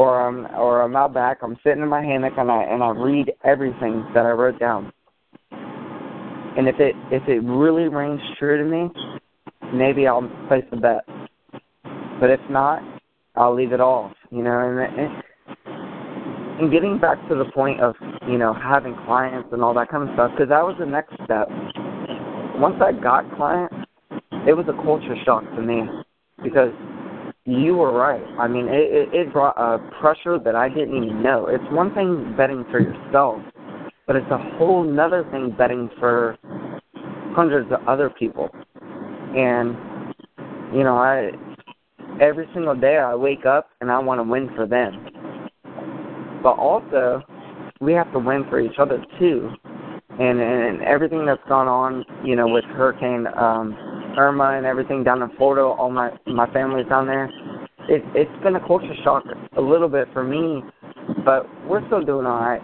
Or 0.00 0.26
I'm 0.26 0.46
or 0.56 0.80
I'm 0.80 0.96
out 0.96 1.12
back. 1.12 1.40
I'm 1.42 1.58
sitting 1.62 1.82
in 1.82 1.88
my 1.88 2.00
hammock 2.00 2.32
and 2.38 2.50
I 2.50 2.62
and 2.62 2.82
I 2.82 2.88
read 2.88 3.32
everything 3.44 4.02
that 4.14 4.24
I 4.24 4.30
wrote 4.30 4.58
down. 4.58 4.90
And 6.56 6.66
if 6.66 6.76
it 6.80 6.94
if 7.10 7.22
it 7.28 7.40
really 7.44 7.86
rings 7.88 8.22
true 8.38 8.56
to 8.56 8.64
me, 8.64 8.88
maybe 9.74 10.06
I'll 10.06 10.26
place 10.48 10.64
a 10.72 10.76
bet. 10.76 11.04
But 12.18 12.30
if 12.30 12.40
not, 12.48 12.80
I'll 13.36 13.54
leave 13.54 13.72
it 13.72 13.80
off. 13.82 14.12
You 14.30 14.42
know, 14.42 14.58
and, 14.58 15.12
and 16.60 16.72
getting 16.72 16.98
back 16.98 17.18
to 17.28 17.34
the 17.34 17.50
point 17.52 17.82
of 17.82 17.94
you 18.26 18.38
know 18.38 18.54
having 18.54 18.94
clients 19.04 19.50
and 19.52 19.62
all 19.62 19.74
that 19.74 19.90
kind 19.90 20.08
of 20.08 20.14
stuff, 20.14 20.30
because 20.30 20.48
that 20.48 20.64
was 20.64 20.76
the 20.78 20.86
next 20.86 21.12
step. 21.24 21.46
Once 22.56 22.80
I 22.80 22.92
got 22.92 23.30
clients, 23.36 23.74
it 24.48 24.56
was 24.56 24.64
a 24.66 24.82
culture 24.82 25.16
shock 25.26 25.44
to 25.56 25.60
me 25.60 25.82
because 26.42 26.72
you 27.44 27.74
were 27.74 27.92
right. 27.92 28.22
I 28.38 28.46
mean, 28.46 28.66
it, 28.68 28.92
it, 28.92 29.14
it 29.14 29.32
brought 29.32 29.56
a 29.56 29.78
pressure 30.00 30.38
that 30.38 30.54
I 30.54 30.68
didn't 30.68 30.94
even 30.94 31.22
know. 31.22 31.46
It's 31.46 31.64
one 31.72 31.94
thing 31.94 32.34
betting 32.36 32.64
for 32.70 32.80
yourself, 32.80 33.40
but 34.06 34.16
it's 34.16 34.30
a 34.30 34.38
whole 34.58 34.84
nother 34.84 35.26
thing 35.30 35.54
betting 35.56 35.90
for 35.98 36.36
hundreds 37.34 37.70
of 37.72 37.86
other 37.88 38.10
people. 38.10 38.50
And 39.34 39.76
you 40.74 40.84
know, 40.84 40.96
I 40.96 41.30
every 42.20 42.46
single 42.52 42.74
day 42.74 42.98
I 42.98 43.14
wake 43.14 43.46
up 43.46 43.70
and 43.80 43.90
I 43.90 43.98
want 43.98 44.18
to 44.18 44.24
win 44.24 44.50
for 44.54 44.66
them. 44.66 45.08
But 46.42 46.54
also, 46.58 47.22
we 47.80 47.92
have 47.94 48.12
to 48.12 48.18
win 48.18 48.44
for 48.48 48.60
each 48.60 48.78
other 48.78 49.02
too. 49.18 49.50
And 50.18 50.40
and 50.40 50.82
everything 50.82 51.24
that's 51.24 51.42
gone 51.48 51.68
on, 51.68 52.04
you 52.24 52.36
know, 52.36 52.48
with 52.48 52.64
Hurricane 52.64 53.26
um, 53.36 53.89
Irma 54.18 54.56
and 54.56 54.66
everything 54.66 55.04
down 55.04 55.22
in 55.22 55.30
Florida, 55.36 55.62
all 55.62 55.90
my 55.90 56.10
my 56.26 56.50
family's 56.52 56.88
down 56.88 57.06
there. 57.06 57.26
It 57.88 58.02
it's 58.14 58.42
been 58.42 58.56
a 58.56 58.66
culture 58.66 58.94
shock 59.04 59.24
a 59.56 59.60
little 59.60 59.88
bit 59.88 60.08
for 60.12 60.24
me, 60.24 60.62
but 61.24 61.46
we're 61.66 61.84
still 61.86 62.04
doing 62.04 62.26
all 62.26 62.40
right. 62.40 62.62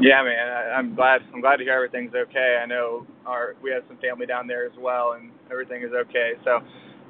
Yeah, 0.00 0.22
man. 0.24 0.48
I, 0.48 0.78
I'm 0.78 0.94
glad. 0.94 1.20
I'm 1.32 1.40
glad 1.40 1.56
to 1.56 1.64
hear 1.64 1.74
everything's 1.74 2.14
okay. 2.14 2.58
I 2.62 2.66
know 2.66 3.06
our 3.26 3.54
we 3.62 3.70
have 3.70 3.82
some 3.88 3.98
family 3.98 4.26
down 4.26 4.46
there 4.46 4.66
as 4.66 4.72
well, 4.78 5.12
and 5.12 5.30
everything 5.50 5.82
is 5.82 5.92
okay. 5.92 6.32
So, 6.44 6.60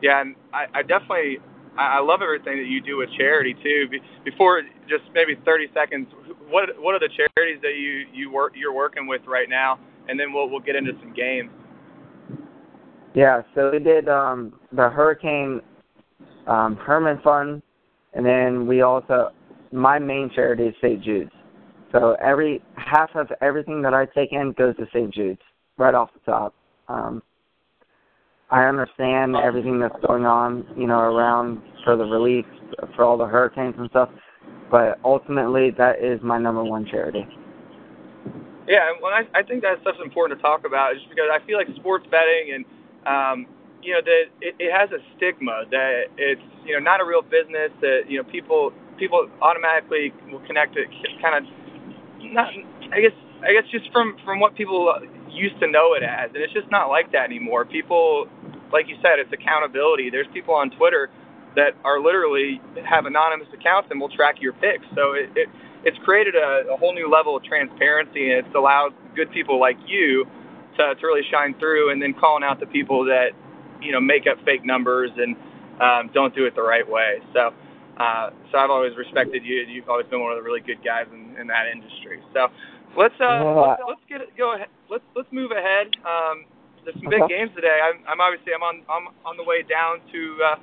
yeah, 0.02 0.20
and 0.20 0.34
I, 0.52 0.66
I 0.74 0.82
definitely 0.82 1.38
I 1.78 2.00
love 2.00 2.20
everything 2.20 2.58
that 2.58 2.68
you 2.68 2.82
do 2.82 2.98
with 2.98 3.08
charity 3.16 3.54
too. 3.62 3.88
Before 4.24 4.60
just 4.88 5.04
maybe 5.14 5.36
30 5.44 5.68
seconds, 5.72 6.06
what 6.48 6.68
what 6.78 6.94
are 6.94 7.00
the 7.00 7.08
charities 7.08 7.62
that 7.62 7.76
you 7.78 8.04
you 8.12 8.30
work 8.30 8.52
you're 8.56 8.74
working 8.74 9.06
with 9.06 9.22
right 9.26 9.48
now, 9.48 9.78
and 10.08 10.20
then 10.20 10.32
we'll 10.32 10.50
we'll 10.50 10.60
get 10.60 10.76
into 10.76 10.92
some 11.00 11.14
games. 11.14 11.50
Yeah, 13.14 13.42
so 13.54 13.70
we 13.70 13.78
did 13.78 14.08
um, 14.08 14.54
the 14.72 14.88
Hurricane 14.88 15.60
um, 16.46 16.76
Herman 16.76 17.20
Fund, 17.22 17.62
and 18.14 18.24
then 18.24 18.66
we 18.66 18.82
also 18.82 19.30
my 19.70 19.98
main 19.98 20.30
charity 20.34 20.64
is 20.64 20.74
St. 20.82 21.02
Jude's. 21.02 21.30
So 21.92 22.16
every 22.22 22.62
half 22.76 23.10
of 23.14 23.28
everything 23.40 23.82
that 23.82 23.94
I 23.94 24.06
take 24.06 24.32
in 24.32 24.52
goes 24.52 24.76
to 24.76 24.86
St. 24.92 25.12
Jude's 25.12 25.40
right 25.76 25.94
off 25.94 26.10
the 26.14 26.30
top. 26.30 26.54
Um, 26.88 27.22
I 28.50 28.64
understand 28.64 29.36
everything 29.36 29.80
that's 29.80 29.96
going 30.06 30.26
on, 30.26 30.66
you 30.76 30.86
know, 30.86 31.00
around 31.00 31.62
for 31.84 31.96
the 31.96 32.04
relief 32.04 32.44
for 32.94 33.04
all 33.04 33.16
the 33.16 33.26
hurricanes 33.26 33.74
and 33.78 33.88
stuff, 33.90 34.10
but 34.70 34.98
ultimately 35.04 35.70
that 35.78 36.02
is 36.02 36.20
my 36.22 36.38
number 36.38 36.62
one 36.62 36.86
charity. 36.86 37.26
Yeah, 38.68 38.92
well, 39.02 39.12
I, 39.12 39.38
I 39.38 39.42
think 39.42 39.62
that 39.62 39.80
stuff's 39.82 39.98
important 40.04 40.38
to 40.38 40.42
talk 40.42 40.66
about, 40.66 40.94
just 40.94 41.08
because 41.08 41.28
I 41.32 41.44
feel 41.46 41.58
like 41.58 41.66
sports 41.76 42.06
betting 42.10 42.52
and 42.54 42.64
um, 43.06 43.46
you 43.82 43.92
know 43.94 44.00
that 44.04 44.24
it, 44.40 44.54
it 44.58 44.70
has 44.72 44.90
a 44.92 44.98
stigma 45.16 45.64
that 45.70 46.04
it's 46.16 46.42
you 46.64 46.74
know 46.74 46.80
not 46.80 47.00
a 47.00 47.04
real 47.04 47.22
business 47.22 47.70
that 47.80 48.02
you 48.08 48.18
know 48.18 48.24
people 48.30 48.72
people 48.98 49.28
automatically 49.40 50.12
will 50.30 50.44
connect 50.46 50.76
it 50.76 50.88
kind 51.20 51.44
of 51.44 51.52
not 52.32 52.52
I 52.92 53.00
guess 53.00 53.16
I 53.42 53.52
guess 53.52 53.64
just 53.70 53.90
from 53.92 54.16
from 54.24 54.40
what 54.40 54.54
people 54.54 54.92
used 55.30 55.58
to 55.60 55.66
know 55.66 55.94
it 55.94 56.02
as, 56.02 56.30
and 56.34 56.42
it's 56.42 56.52
just 56.52 56.70
not 56.70 56.88
like 56.88 57.10
that 57.12 57.24
anymore. 57.24 57.64
People, 57.64 58.28
like 58.72 58.86
you 58.88 58.96
said, 59.02 59.18
it's 59.18 59.32
accountability. 59.32 60.10
There's 60.10 60.28
people 60.32 60.54
on 60.54 60.70
Twitter 60.70 61.10
that 61.56 61.74
are 61.84 62.00
literally 62.00 62.60
have 62.88 63.06
anonymous 63.06 63.48
accounts 63.52 63.88
and 63.90 64.00
will 64.00 64.08
track 64.08 64.36
your 64.40 64.52
picks. 64.54 64.86
So 64.94 65.12
it, 65.12 65.30
it 65.36 65.48
it's 65.84 65.98
created 66.04 66.36
a, 66.36 66.64
a 66.72 66.76
whole 66.76 66.94
new 66.94 67.10
level 67.10 67.36
of 67.36 67.42
transparency, 67.44 68.30
and 68.30 68.46
it's 68.46 68.54
allowed 68.54 68.94
good 69.16 69.30
people 69.32 69.58
like 69.58 69.76
you 69.86 70.26
to 70.76 70.94
to 70.94 71.06
really 71.06 71.26
shine 71.30 71.54
through, 71.58 71.90
and 71.92 72.00
then 72.00 72.14
calling 72.14 72.42
out 72.42 72.60
the 72.60 72.66
people 72.66 73.04
that 73.06 73.30
you 73.80 73.92
know 73.92 74.00
make 74.00 74.26
up 74.26 74.42
fake 74.44 74.64
numbers 74.64 75.10
and 75.16 75.36
um, 75.80 76.10
don't 76.14 76.34
do 76.34 76.46
it 76.46 76.54
the 76.54 76.62
right 76.62 76.88
way. 76.88 77.20
So. 77.32 77.52
Uh, 77.92 78.30
so 78.50 78.56
I've 78.56 78.70
always 78.70 78.96
respected 78.96 79.44
you. 79.44 79.66
You've 79.68 79.88
always 79.88 80.06
been 80.06 80.22
one 80.22 80.32
of 80.32 80.38
the 80.38 80.42
really 80.42 80.62
good 80.62 80.82
guys 80.82 81.04
in, 81.12 81.36
in 81.38 81.46
that 81.48 81.68
industry. 81.70 82.22
So 82.32 82.48
let's 82.96 83.14
uh, 83.20 83.44
let's, 83.44 83.82
let's 83.86 84.00
get 84.08 84.22
it, 84.22 84.30
go 84.36 84.54
ahead 84.54 84.68
let's 84.92 85.04
let's 85.16 85.32
move 85.32 85.50
ahead. 85.50 85.88
Um, 86.04 86.44
there's 86.84 86.96
some 87.00 87.08
big 87.08 87.24
games 87.32 87.50
today. 87.56 87.80
I'm, 87.80 88.04
I'm 88.04 88.20
obviously 88.20 88.52
I'm 88.52 88.62
on 88.62 88.84
I'm 88.92 89.08
on 89.24 89.40
the 89.40 89.42
way 89.48 89.64
down 89.64 90.04
to 90.12 90.20
uh, 90.44 90.56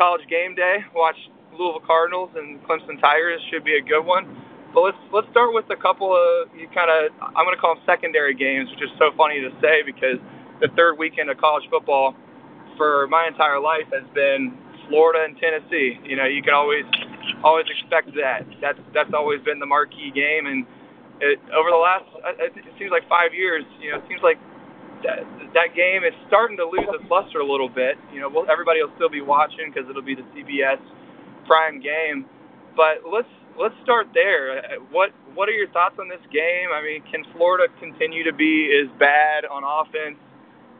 college 0.00 0.24
game 0.32 0.56
day. 0.56 0.80
Watch 0.96 1.20
Louisville 1.52 1.84
Cardinals 1.84 2.32
and 2.34 2.56
Clemson 2.64 2.96
Tigers 3.00 3.44
should 3.52 3.62
be 3.62 3.76
a 3.76 3.84
good 3.84 4.02
one. 4.02 4.24
But 4.74 4.80
let's 4.82 5.00
let's 5.12 5.28
start 5.30 5.54
with 5.54 5.66
a 5.70 5.76
couple 5.80 6.12
of 6.12 6.52
you 6.54 6.68
kind 6.74 6.90
of 6.90 7.12
I'm 7.20 7.44
going 7.44 7.56
to 7.56 7.60
call 7.60 7.74
them 7.76 7.84
secondary 7.86 8.34
games, 8.34 8.68
which 8.70 8.82
is 8.82 8.92
so 8.98 9.10
funny 9.16 9.40
to 9.40 9.50
say 9.60 9.82
because 9.84 10.20
the 10.60 10.68
third 10.76 10.98
weekend 10.98 11.30
of 11.30 11.38
college 11.38 11.64
football 11.70 12.14
for 12.76 13.06
my 13.08 13.26
entire 13.26 13.60
life 13.60 13.88
has 13.92 14.04
been 14.14 14.52
Florida 14.88 15.24
and 15.24 15.36
Tennessee. 15.40 15.98
You 16.04 16.16
know, 16.16 16.26
you 16.26 16.42
can 16.42 16.54
always 16.54 16.84
always 17.42 17.66
expect 17.72 18.12
that. 18.20 18.44
That's 18.60 18.80
that's 18.92 19.12
always 19.16 19.40
been 19.42 19.58
the 19.58 19.66
marquee 19.68 20.12
game 20.12 20.46
and 20.46 20.66
it, 21.20 21.38
over 21.50 21.70
the 21.70 21.78
last, 21.82 22.06
it 22.38 22.54
seems 22.78 22.90
like 22.90 23.06
five 23.08 23.34
years, 23.34 23.64
you 23.82 23.90
know, 23.90 23.98
it 23.98 24.06
seems 24.06 24.22
like 24.22 24.38
that, 25.02 25.22
that 25.54 25.74
game 25.74 26.02
is 26.06 26.14
starting 26.26 26.56
to 26.58 26.66
lose 26.66 26.86
its 26.94 27.06
luster 27.10 27.38
a 27.42 27.46
little 27.46 27.68
bit. 27.68 27.98
You 28.14 28.20
know, 28.22 28.28
well, 28.30 28.46
everybody 28.50 28.82
will 28.82 28.94
still 28.96 29.10
be 29.10 29.22
watching 29.22 29.70
because 29.70 29.88
it'll 29.90 30.06
be 30.06 30.14
the 30.14 30.26
CBS 30.34 30.78
prime 31.46 31.80
game. 31.82 32.26
But 32.74 33.02
let's 33.06 33.30
let's 33.58 33.74
start 33.82 34.08
there. 34.14 34.62
What 34.90 35.10
what 35.34 35.48
are 35.48 35.52
your 35.52 35.68
thoughts 35.68 35.96
on 35.98 36.08
this 36.08 36.22
game? 36.32 36.70
I 36.72 36.80
mean, 36.82 37.02
can 37.10 37.24
Florida 37.36 37.66
continue 37.80 38.24
to 38.24 38.32
be 38.32 38.70
as 38.72 38.88
bad 38.98 39.44
on 39.44 39.62
offense 39.66 40.18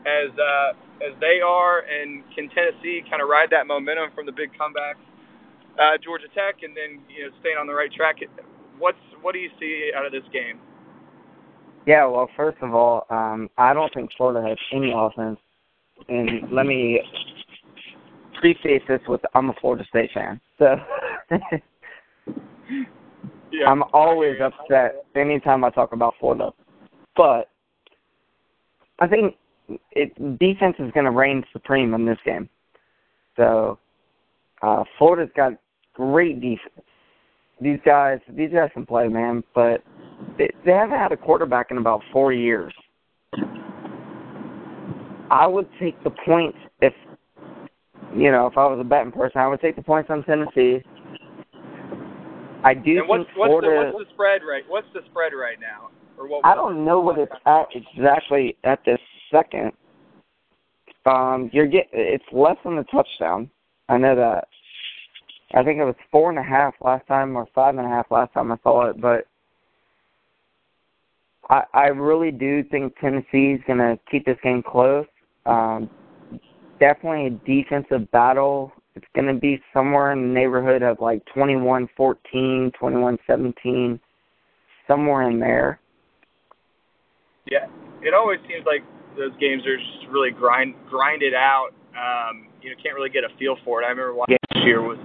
as 0.06 0.30
uh, 0.38 0.70
as 1.04 1.18
they 1.20 1.40
are, 1.44 1.82
and 1.84 2.22
can 2.34 2.48
Tennessee 2.50 3.02
kind 3.10 3.20
of 3.20 3.28
ride 3.28 3.50
that 3.50 3.66
momentum 3.66 4.10
from 4.14 4.26
the 4.26 4.32
big 4.32 4.50
comeback, 4.56 4.96
uh, 5.78 5.98
Georgia 6.02 6.28
Tech, 6.34 6.62
and 6.62 6.76
then 6.76 7.02
you 7.10 7.26
know 7.26 7.30
staying 7.40 7.56
on 7.58 7.66
the 7.66 7.74
right 7.74 7.92
track? 7.92 8.16
What's 8.78 8.98
what 9.20 9.34
do 9.34 9.40
you 9.40 9.50
see 9.58 9.90
out 9.94 10.06
of 10.06 10.12
this 10.12 10.26
game? 10.32 10.60
Yeah, 11.86 12.06
well, 12.06 12.28
first 12.36 12.58
of 12.60 12.74
all, 12.74 13.06
um, 13.08 13.48
I 13.56 13.72
don't 13.72 13.92
think 13.94 14.10
Florida 14.16 14.46
has 14.46 14.58
any 14.72 14.92
offense, 14.94 15.38
and 16.08 16.50
let 16.52 16.66
me 16.66 17.00
preface 18.40 18.82
this 18.86 19.00
with 19.08 19.20
I'm 19.34 19.50
a 19.50 19.54
Florida 19.60 19.84
State 19.88 20.10
fan, 20.12 20.40
so 20.58 20.76
yeah, 23.50 23.66
I'm 23.66 23.82
always 23.92 24.36
upset 24.40 25.04
anytime 25.14 25.64
I 25.64 25.70
talk 25.70 25.92
about 25.92 26.14
Florida. 26.20 26.50
But 27.16 27.48
I 28.98 29.06
think 29.06 29.36
it 29.92 30.38
defense 30.38 30.76
is 30.78 30.90
going 30.92 31.04
to 31.04 31.10
reign 31.10 31.44
supreme 31.52 31.94
in 31.94 32.06
this 32.06 32.18
game. 32.24 32.48
So 33.36 33.78
uh, 34.62 34.84
Florida's 34.98 35.32
got 35.36 35.52
great 35.94 36.40
defense. 36.40 36.84
These 37.60 37.78
guys, 37.84 38.18
these 38.28 38.50
guys 38.52 38.70
can 38.72 38.86
play, 38.86 39.08
man. 39.08 39.42
But 39.54 39.82
they, 40.36 40.50
they 40.64 40.72
haven't 40.72 40.98
had 40.98 41.12
a 41.12 41.16
quarterback 41.16 41.70
in 41.70 41.78
about 41.78 42.02
four 42.12 42.32
years. 42.32 42.72
I 45.30 45.46
would 45.46 45.68
take 45.78 46.02
the 46.04 46.10
points 46.24 46.58
if, 46.80 46.94
you 48.16 48.30
know, 48.30 48.46
if 48.46 48.56
I 48.56 48.66
was 48.66 48.78
a 48.80 48.84
betting 48.84 49.12
person, 49.12 49.40
I 49.40 49.48
would 49.48 49.60
take 49.60 49.76
the 49.76 49.82
points 49.82 50.08
on 50.10 50.24
Tennessee. 50.24 50.82
I 52.64 52.74
do 52.74 53.00
and 53.00 53.08
what's, 53.08 53.24
think 53.24 53.34
Florida. 53.34 53.68
What's 53.68 53.92
the, 53.92 53.96
what's 53.96 54.08
the 54.08 54.14
spread 54.14 54.40
right? 54.48 54.64
What's 54.68 54.88
the 54.94 55.00
spread 55.10 55.32
right 55.32 55.58
now? 55.60 55.90
Or 56.18 56.28
what? 56.28 56.44
I 56.44 56.54
don't 56.54 56.84
know 56.84 57.00
what 57.00 57.18
it's 57.18 57.32
at 57.46 57.66
exactly 57.74 58.56
at 58.64 58.80
this 58.84 58.98
second. 59.30 59.72
Um, 61.06 61.50
you're 61.52 61.66
get 61.66 61.88
it's 61.92 62.24
less 62.32 62.56
than 62.64 62.76
the 62.76 62.84
touchdown. 62.84 63.50
I 63.88 63.96
know 63.96 64.14
that. 64.16 64.48
I 65.54 65.62
think 65.62 65.78
it 65.78 65.84
was 65.84 65.94
four 66.10 66.28
and 66.28 66.38
a 66.38 66.42
half 66.42 66.74
last 66.82 67.06
time 67.06 67.34
or 67.36 67.46
five 67.54 67.76
and 67.76 67.86
a 67.86 67.88
half 67.88 68.10
last 68.10 68.34
time 68.34 68.52
I 68.52 68.58
saw 68.62 68.90
it, 68.90 69.00
but 69.00 69.26
I 71.48 71.62
I 71.72 71.86
really 71.86 72.30
do 72.30 72.62
think 72.64 72.98
Tennessee's 72.98 73.60
gonna 73.66 73.98
keep 74.10 74.26
this 74.26 74.36
game 74.42 74.62
close. 74.62 75.06
Um, 75.46 75.88
definitely 76.80 77.26
a 77.26 77.30
defensive 77.46 78.10
battle. 78.10 78.72
It's 78.98 79.06
gonna 79.14 79.38
be 79.38 79.62
somewhere 79.72 80.10
in 80.10 80.26
the 80.26 80.34
neighborhood 80.34 80.82
of 80.82 80.98
like 80.98 81.22
twenty-one 81.32 81.88
fourteen, 81.96 82.72
twenty-one 82.74 83.16
seventeen, 83.28 84.00
somewhere 84.88 85.30
in 85.30 85.38
there. 85.38 85.78
Yeah, 87.46 87.70
it 88.02 88.12
always 88.12 88.40
seems 88.50 88.66
like 88.66 88.82
those 89.14 89.30
games 89.38 89.62
are 89.70 89.78
just 89.78 90.10
really 90.10 90.32
grind 90.34 90.74
grinded 90.90 91.32
out. 91.32 91.70
Um, 91.94 92.50
you 92.60 92.70
know, 92.70 92.76
can't 92.82 92.98
really 92.98 93.08
get 93.08 93.22
a 93.22 93.30
feel 93.38 93.54
for 93.64 93.80
it. 93.80 93.86
I 93.86 93.94
remember 93.94 94.14
watching 94.18 94.36
this 94.50 94.66
year 94.66 94.82
was 94.82 94.98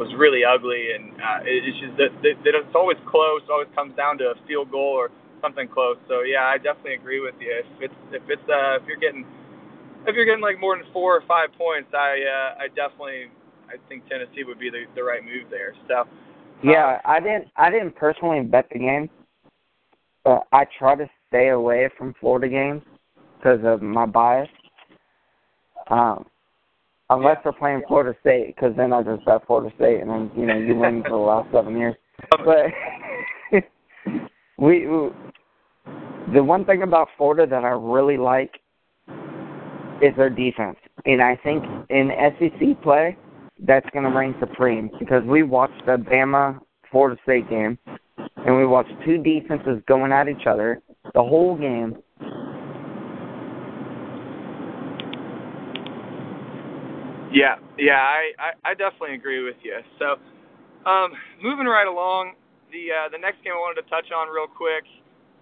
was 0.00 0.08
really 0.16 0.40
ugly, 0.40 0.96
and 0.96 1.12
uh, 1.20 1.44
it's 1.44 1.78
just 1.84 2.00
that, 2.00 2.16
that, 2.24 2.40
that 2.48 2.52
it's 2.56 2.74
always 2.74 2.96
close. 3.04 3.44
It 3.44 3.52
always 3.52 3.68
comes 3.76 3.92
down 3.94 4.16
to 4.24 4.32
a 4.32 4.36
field 4.48 4.72
goal 4.72 4.96
or 4.96 5.12
something 5.44 5.68
close. 5.68 6.00
So 6.08 6.24
yeah, 6.24 6.48
I 6.48 6.56
definitely 6.56 6.96
agree 6.96 7.20
with 7.20 7.36
you. 7.44 7.52
If 7.52 7.92
it's 7.92 8.00
if 8.08 8.24
it's 8.24 8.48
uh, 8.48 8.80
if 8.80 8.88
you're 8.88 8.96
getting 8.96 9.28
if 10.06 10.14
you're 10.14 10.24
getting 10.24 10.42
like 10.42 10.60
more 10.60 10.76
than 10.76 10.86
four 10.92 11.16
or 11.16 11.22
five 11.26 11.50
points, 11.56 11.90
I 11.94 12.20
uh, 12.20 12.62
I 12.62 12.68
definitely 12.68 13.26
I 13.68 13.76
think 13.88 14.06
Tennessee 14.08 14.44
would 14.44 14.58
be 14.58 14.70
the 14.70 14.84
the 14.94 15.02
right 15.02 15.22
move 15.22 15.50
there. 15.50 15.74
So 15.88 16.04
yeah, 16.62 17.00
I 17.04 17.20
didn't 17.20 17.48
I 17.56 17.70
didn't 17.70 17.96
personally 17.96 18.40
bet 18.42 18.68
the 18.72 18.78
game, 18.78 19.10
but 20.24 20.46
I 20.52 20.66
try 20.78 20.94
to 20.96 21.08
stay 21.28 21.48
away 21.48 21.88
from 21.96 22.14
Florida 22.20 22.48
games 22.48 22.82
because 23.36 23.60
of 23.64 23.82
my 23.82 24.06
bias. 24.06 24.48
Um, 25.88 26.24
unless 27.10 27.36
yeah. 27.36 27.40
they're 27.44 27.52
playing 27.52 27.82
Florida 27.86 28.16
State, 28.20 28.54
because 28.54 28.74
then 28.76 28.92
I 28.92 29.02
just 29.02 29.24
bet 29.26 29.46
Florida 29.46 29.74
State, 29.76 30.00
and 30.00 30.10
then 30.10 30.30
you 30.36 30.46
know 30.46 30.56
you 30.56 30.76
win 30.76 31.02
for 31.02 31.10
the 31.10 31.16
last 31.16 31.52
seven 31.52 31.76
years. 31.76 31.94
But 32.30 32.66
we, 34.58 34.86
we 34.86 35.10
the 36.32 36.42
one 36.42 36.64
thing 36.64 36.82
about 36.82 37.08
Florida 37.16 37.46
that 37.46 37.64
I 37.64 37.70
really 37.70 38.16
like 38.16 38.60
is 40.02 40.16
their 40.16 40.30
defense, 40.30 40.76
and 41.06 41.22
I 41.22 41.36
think 41.36 41.64
in 41.90 42.10
SEC 42.38 42.82
play 42.82 43.16
that's 43.66 43.88
going 43.90 44.04
to 44.04 44.10
reign 44.10 44.34
supreme 44.40 44.90
because 44.98 45.22
we 45.24 45.42
watched 45.42 45.84
the 45.86 45.96
Bama 45.96 46.58
Florida 46.90 47.20
State 47.22 47.48
game, 47.48 47.78
and 48.36 48.56
we 48.56 48.66
watched 48.66 48.92
two 49.04 49.18
defenses 49.18 49.82
going 49.86 50.12
at 50.12 50.28
each 50.28 50.46
other 50.46 50.80
the 51.14 51.22
whole 51.22 51.56
game. 51.56 51.96
Yeah, 57.32 57.56
yeah, 57.76 57.98
I, 57.98 58.30
I, 58.38 58.70
I 58.70 58.74
definitely 58.74 59.16
agree 59.16 59.42
with 59.42 59.56
you. 59.62 59.78
So, 59.98 60.14
um, 60.88 61.10
moving 61.42 61.66
right 61.66 61.86
along, 61.86 62.34
the 62.70 62.94
uh, 62.94 63.08
the 63.10 63.18
next 63.18 63.42
game 63.42 63.54
I 63.54 63.58
wanted 63.58 63.82
to 63.82 63.90
touch 63.90 64.06
on 64.14 64.28
real 64.30 64.46
quick 64.46 64.84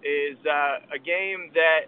is 0.01 0.37
uh, 0.45 0.81
a 0.89 0.97
game 0.97 1.51
that 1.53 1.85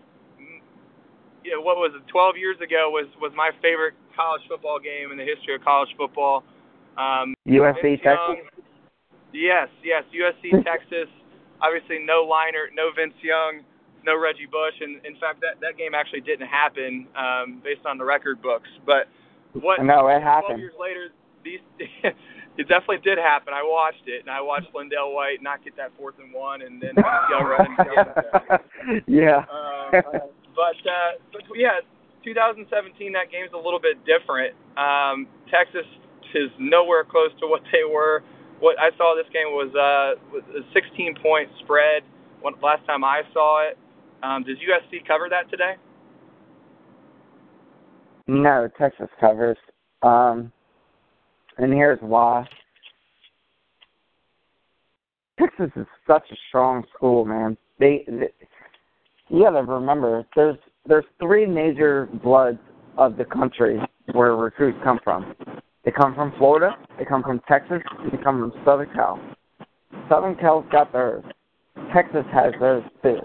you 1.46 1.54
know 1.54 1.62
what 1.62 1.78
was 1.78 1.94
it 1.94 2.02
12 2.10 2.42
years 2.42 2.58
ago 2.58 2.90
was 2.90 3.06
was 3.22 3.30
my 3.38 3.54
favorite 3.62 3.94
college 4.18 4.42
football 4.50 4.82
game 4.82 5.14
in 5.14 5.18
the 5.22 5.24
history 5.24 5.54
of 5.54 5.62
college 5.62 5.94
football. 5.94 6.42
Um, 6.98 7.38
USC 7.46 8.02
Texas. 8.02 8.42
Yes, 9.30 9.70
yes, 9.86 10.02
USC 10.10 10.64
Texas. 10.66 11.06
Obviously, 11.62 12.02
no 12.02 12.26
Leinart, 12.26 12.74
no 12.74 12.90
Vince 12.98 13.16
Young, 13.22 13.62
no 14.04 14.18
Reggie 14.18 14.50
Bush, 14.50 14.74
and 14.82 15.06
in 15.06 15.14
fact, 15.22 15.40
that 15.46 15.62
that 15.62 15.78
game 15.78 15.94
actually 15.94 16.26
didn't 16.26 16.50
happen 16.50 17.06
um, 17.14 17.62
based 17.64 17.86
on 17.86 18.02
the 18.02 18.06
record 18.06 18.42
books, 18.42 18.70
but 18.86 19.06
what? 19.54 19.78
No, 19.86 20.10
it 20.10 20.26
happened. 20.26 20.58
Twelve 20.58 20.66
years 20.66 20.80
later, 20.82 21.14
these 21.46 21.62
it 22.58 22.68
definitely 22.68 23.04
did 23.04 23.22
happen. 23.22 23.54
I 23.54 23.62
watched 23.62 24.08
it, 24.08 24.22
and 24.26 24.30
I 24.34 24.42
watched 24.42 24.74
LenDale 24.74 25.14
White 25.14 25.44
not 25.46 25.64
get 25.64 25.78
that 25.78 25.92
fourth 25.98 26.16
and 26.18 26.34
one, 26.34 26.64
and 26.64 26.82
then 26.82 26.96
running. 26.98 27.76
yeah. 29.08 29.46
Uh, 29.46 30.26
but 30.56 30.80
uh, 30.88 31.20
but 31.32 31.44
yeah, 31.56 31.84
2017 32.24 33.14
that 33.14 33.32
game's 33.32 33.52
a 33.54 33.58
little 33.58 33.80
bit 33.80 34.00
different. 34.08 34.56
Um, 34.80 35.28
Texas 35.52 35.86
is 36.34 36.50
nowhere 36.60 37.04
close 37.04 37.32
to 37.40 37.48
what 37.48 37.62
they 37.72 37.84
were. 37.84 38.24
What 38.60 38.80
I 38.80 38.96
saw 38.98 39.16
this 39.16 39.32
game 39.32 39.52
was 39.52 39.72
uh, 39.76 40.16
a 40.60 40.64
16 40.74 41.16
point 41.22 41.50
spread. 41.64 42.04
When, 42.42 42.54
last 42.62 42.86
time 42.86 43.04
I 43.04 43.22
saw 43.34 43.68
it, 43.68 43.78
um, 44.24 44.44
does 44.44 44.58
USC 44.58 45.06
cover 45.08 45.28
that 45.30 45.50
today? 45.50 45.76
No, 48.28 48.68
Texas 48.78 49.10
covers. 49.20 49.58
Um, 50.02 50.52
and 51.58 51.74
here's 51.74 52.00
why. 52.02 52.48
Texas 55.40 55.72
is 55.76 55.86
such 56.08 56.24
a 56.32 56.36
strong 56.48 56.84
school, 56.96 57.26
man. 57.26 57.58
They, 57.80 58.06
they 58.08 58.32
you 59.30 59.44
gotta 59.44 59.64
remember 59.64 60.26
there's 60.36 60.58
there's 60.88 61.06
three 61.20 61.46
major 61.46 62.08
bloods 62.24 62.60
of 62.98 63.18
the 63.18 63.26
country 63.26 63.80
where 64.14 64.36
recruits 64.36 64.78
come 64.84 65.00
from. 65.04 65.34
They 65.84 65.92
come 65.92 66.16
from 66.16 66.34
Florida, 66.38 66.76
they 66.98 67.06
come 67.06 67.24
from 67.24 67.42
Texas, 67.48 67.82
they 68.12 68.18
come 68.24 68.52
from 68.52 68.54
Southern 68.66 68.90
Cal. 68.94 69.20
Southern 70.10 70.36
Cal's 70.36 70.66
got 70.72 70.92
theirs. 70.92 71.24
Texas 71.94 72.26
has 72.34 72.54
theirs 72.60 72.84
too. 73.04 73.18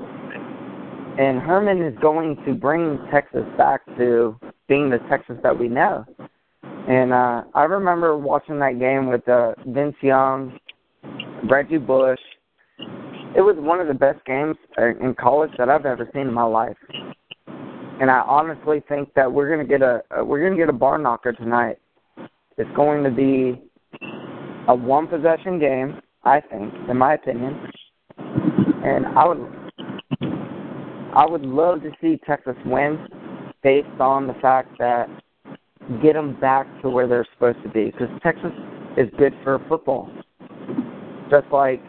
And 1.18 1.40
Herman 1.40 1.82
is 1.82 1.98
going 2.00 2.36
to 2.46 2.54
bring 2.54 2.98
Texas 3.12 3.44
back 3.58 3.84
to 3.98 4.38
being 4.68 4.90
the 4.90 4.98
Texas 5.10 5.36
that 5.42 5.58
we 5.58 5.68
know. 5.68 6.04
And 6.62 7.12
uh, 7.12 7.42
I 7.54 7.64
remember 7.64 8.16
watching 8.16 8.58
that 8.60 8.78
game 8.78 9.08
with 9.08 9.28
uh, 9.28 9.54
Vince 9.66 9.96
Young, 10.00 10.58
Reggie 11.50 11.78
Bush. 11.78 12.20
It 13.36 13.42
was 13.42 13.56
one 13.58 13.80
of 13.80 13.86
the 13.86 13.94
best 13.94 14.24
games 14.24 14.56
in 14.78 15.14
college 15.18 15.52
that 15.58 15.68
I've 15.68 15.86
ever 15.86 16.08
seen 16.12 16.22
in 16.22 16.34
my 16.34 16.44
life. 16.44 16.76
And 18.00 18.10
I 18.10 18.20
honestly 18.26 18.82
think 18.88 19.12
that 19.14 19.30
we're 19.30 19.50
gonna 19.50 19.68
get 19.68 19.82
a 19.82 20.02
we're 20.24 20.42
gonna 20.42 20.56
get 20.56 20.68
a 20.68 20.72
barn 20.72 21.02
knocker 21.02 21.32
tonight. 21.32 21.78
It's 22.56 22.70
going 22.74 23.04
to 23.04 23.10
be 23.10 23.62
a 24.68 24.74
one 24.74 25.06
possession 25.06 25.58
game, 25.58 26.00
I 26.24 26.40
think, 26.40 26.74
in 26.88 26.96
my 26.96 27.14
opinion. 27.14 27.58
And 28.18 29.06
I 29.06 29.28
would 29.28 29.60
I 31.14 31.26
would 31.26 31.42
love 31.42 31.82
to 31.82 31.90
see 32.00 32.18
Texas 32.26 32.56
win 32.64 33.06
based 33.62 34.00
on 34.00 34.26
the 34.26 34.34
fact 34.34 34.78
that 34.78 35.08
get 36.02 36.14
them 36.14 36.38
back 36.40 36.66
to 36.82 36.88
where 36.88 37.06
they're 37.06 37.26
supposed 37.34 37.62
to 37.62 37.68
be 37.68 37.86
because 37.86 38.08
Texas 38.22 38.52
is 38.96 39.08
good 39.18 39.34
for 39.44 39.58
football. 39.68 40.08
Just 41.30 41.46
like 41.52 41.82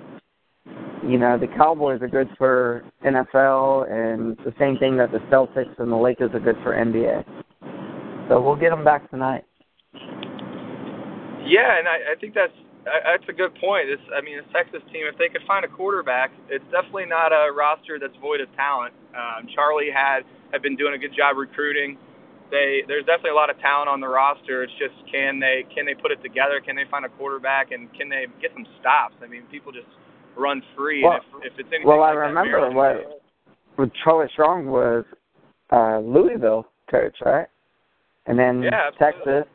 you 1.04 1.18
know, 1.18 1.38
the 1.38 1.48
Cowboys 1.48 2.02
are 2.02 2.08
good 2.08 2.30
for 2.38 2.84
NFL, 3.04 3.90
and 3.92 4.38
the 4.46 4.54
same 4.60 4.78
thing 4.78 4.98
that 4.98 5.12
the 5.12 5.20
Celtics 5.32 5.78
and 5.80 5.92
the 5.92 5.96
Lakers 5.96 6.32
are 6.34 6.40
good 6.40 6.58
for 6.64 6.74
NBA. 6.74 7.26
So 8.30 8.42
we'll 8.42 8.56
get 8.56 8.70
them 8.70 8.84
back 8.84 9.10
tonight. 9.10 9.44
Yeah, 11.44 11.80
and 11.80 11.88
I, 11.88 12.14
I 12.14 12.16
think 12.20 12.34
that's 12.34 12.54
that's 12.86 13.26
a 13.30 13.34
good 13.34 13.54
point. 13.56 13.90
This, 13.90 14.02
I 14.14 14.22
mean, 14.22 14.38
the 14.38 14.48
Texas 14.54 14.82
team, 14.94 15.06
if 15.06 15.18
they 15.18 15.30
could 15.30 15.46
find 15.46 15.66
a 15.66 15.68
quarterback, 15.68 16.32
it's 16.50 16.66
definitely 16.72 17.06
not 17.06 17.34
a 17.34 17.52
roster 17.54 18.00
that's 18.00 18.16
void 18.22 18.42
of 18.42 18.50
talent. 18.56 18.94
Um, 19.14 19.50
Charlie 19.54 19.94
had 19.94 20.22
had 20.54 20.62
been 20.62 20.76
doing 20.76 20.94
a 20.94 20.98
good 20.98 21.14
job 21.18 21.38
recruiting. 21.38 21.98
They 22.50 22.84
there's 22.88 23.06
definitely 23.06 23.34
a 23.34 23.40
lot 23.42 23.50
of 23.50 23.58
talent 23.60 23.90
on 23.90 24.02
the 24.02 24.08
roster. 24.08 24.64
It's 24.64 24.74
just 24.78 24.94
can 25.10 25.40
they 25.40 25.66
can 25.74 25.86
they 25.86 25.98
put 25.98 26.12
it 26.12 26.22
together? 26.22 26.62
Can 26.62 26.76
they 26.76 26.86
find 26.90 27.06
a 27.06 27.12
quarterback 27.18 27.72
and 27.72 27.92
can 27.98 28.10
they 28.10 28.30
get 28.42 28.54
some 28.54 28.66
stops? 28.80 29.16
I 29.22 29.28
mean, 29.28 29.44
people 29.50 29.72
just 29.72 29.90
run 30.38 30.62
free. 30.76 31.04
Well, 31.04 31.18
if, 31.44 31.54
if 31.54 31.60
it's 31.60 31.70
anything 31.72 31.88
well, 31.88 32.00
like 32.02 32.12
I 32.12 32.16
that, 32.16 32.20
remember 32.20 32.72
Maryland 32.72 32.76
what 33.76 33.92
Charlie 34.04 34.30
Strong 34.34 34.68
was 34.68 35.06
uh 35.72 36.00
Louisville 36.00 36.68
coach, 36.90 37.16
right? 37.26 37.48
And 38.26 38.38
then 38.38 38.62
Yeah. 38.64 38.90
Texas. 39.00 39.46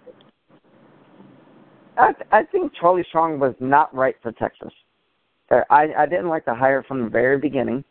I 1.96 2.12
I 2.32 2.42
think 2.44 2.72
Charlie 2.80 3.04
Strong 3.08 3.38
was 3.38 3.54
not 3.60 3.94
right 3.94 4.16
for 4.22 4.32
Texas. 4.32 4.72
I 5.50 5.88
I 5.96 6.06
didn't 6.06 6.28
like 6.28 6.44
the 6.44 6.54
hire 6.54 6.82
from 6.82 7.02
the 7.04 7.08
very 7.08 7.38
beginning. 7.38 7.84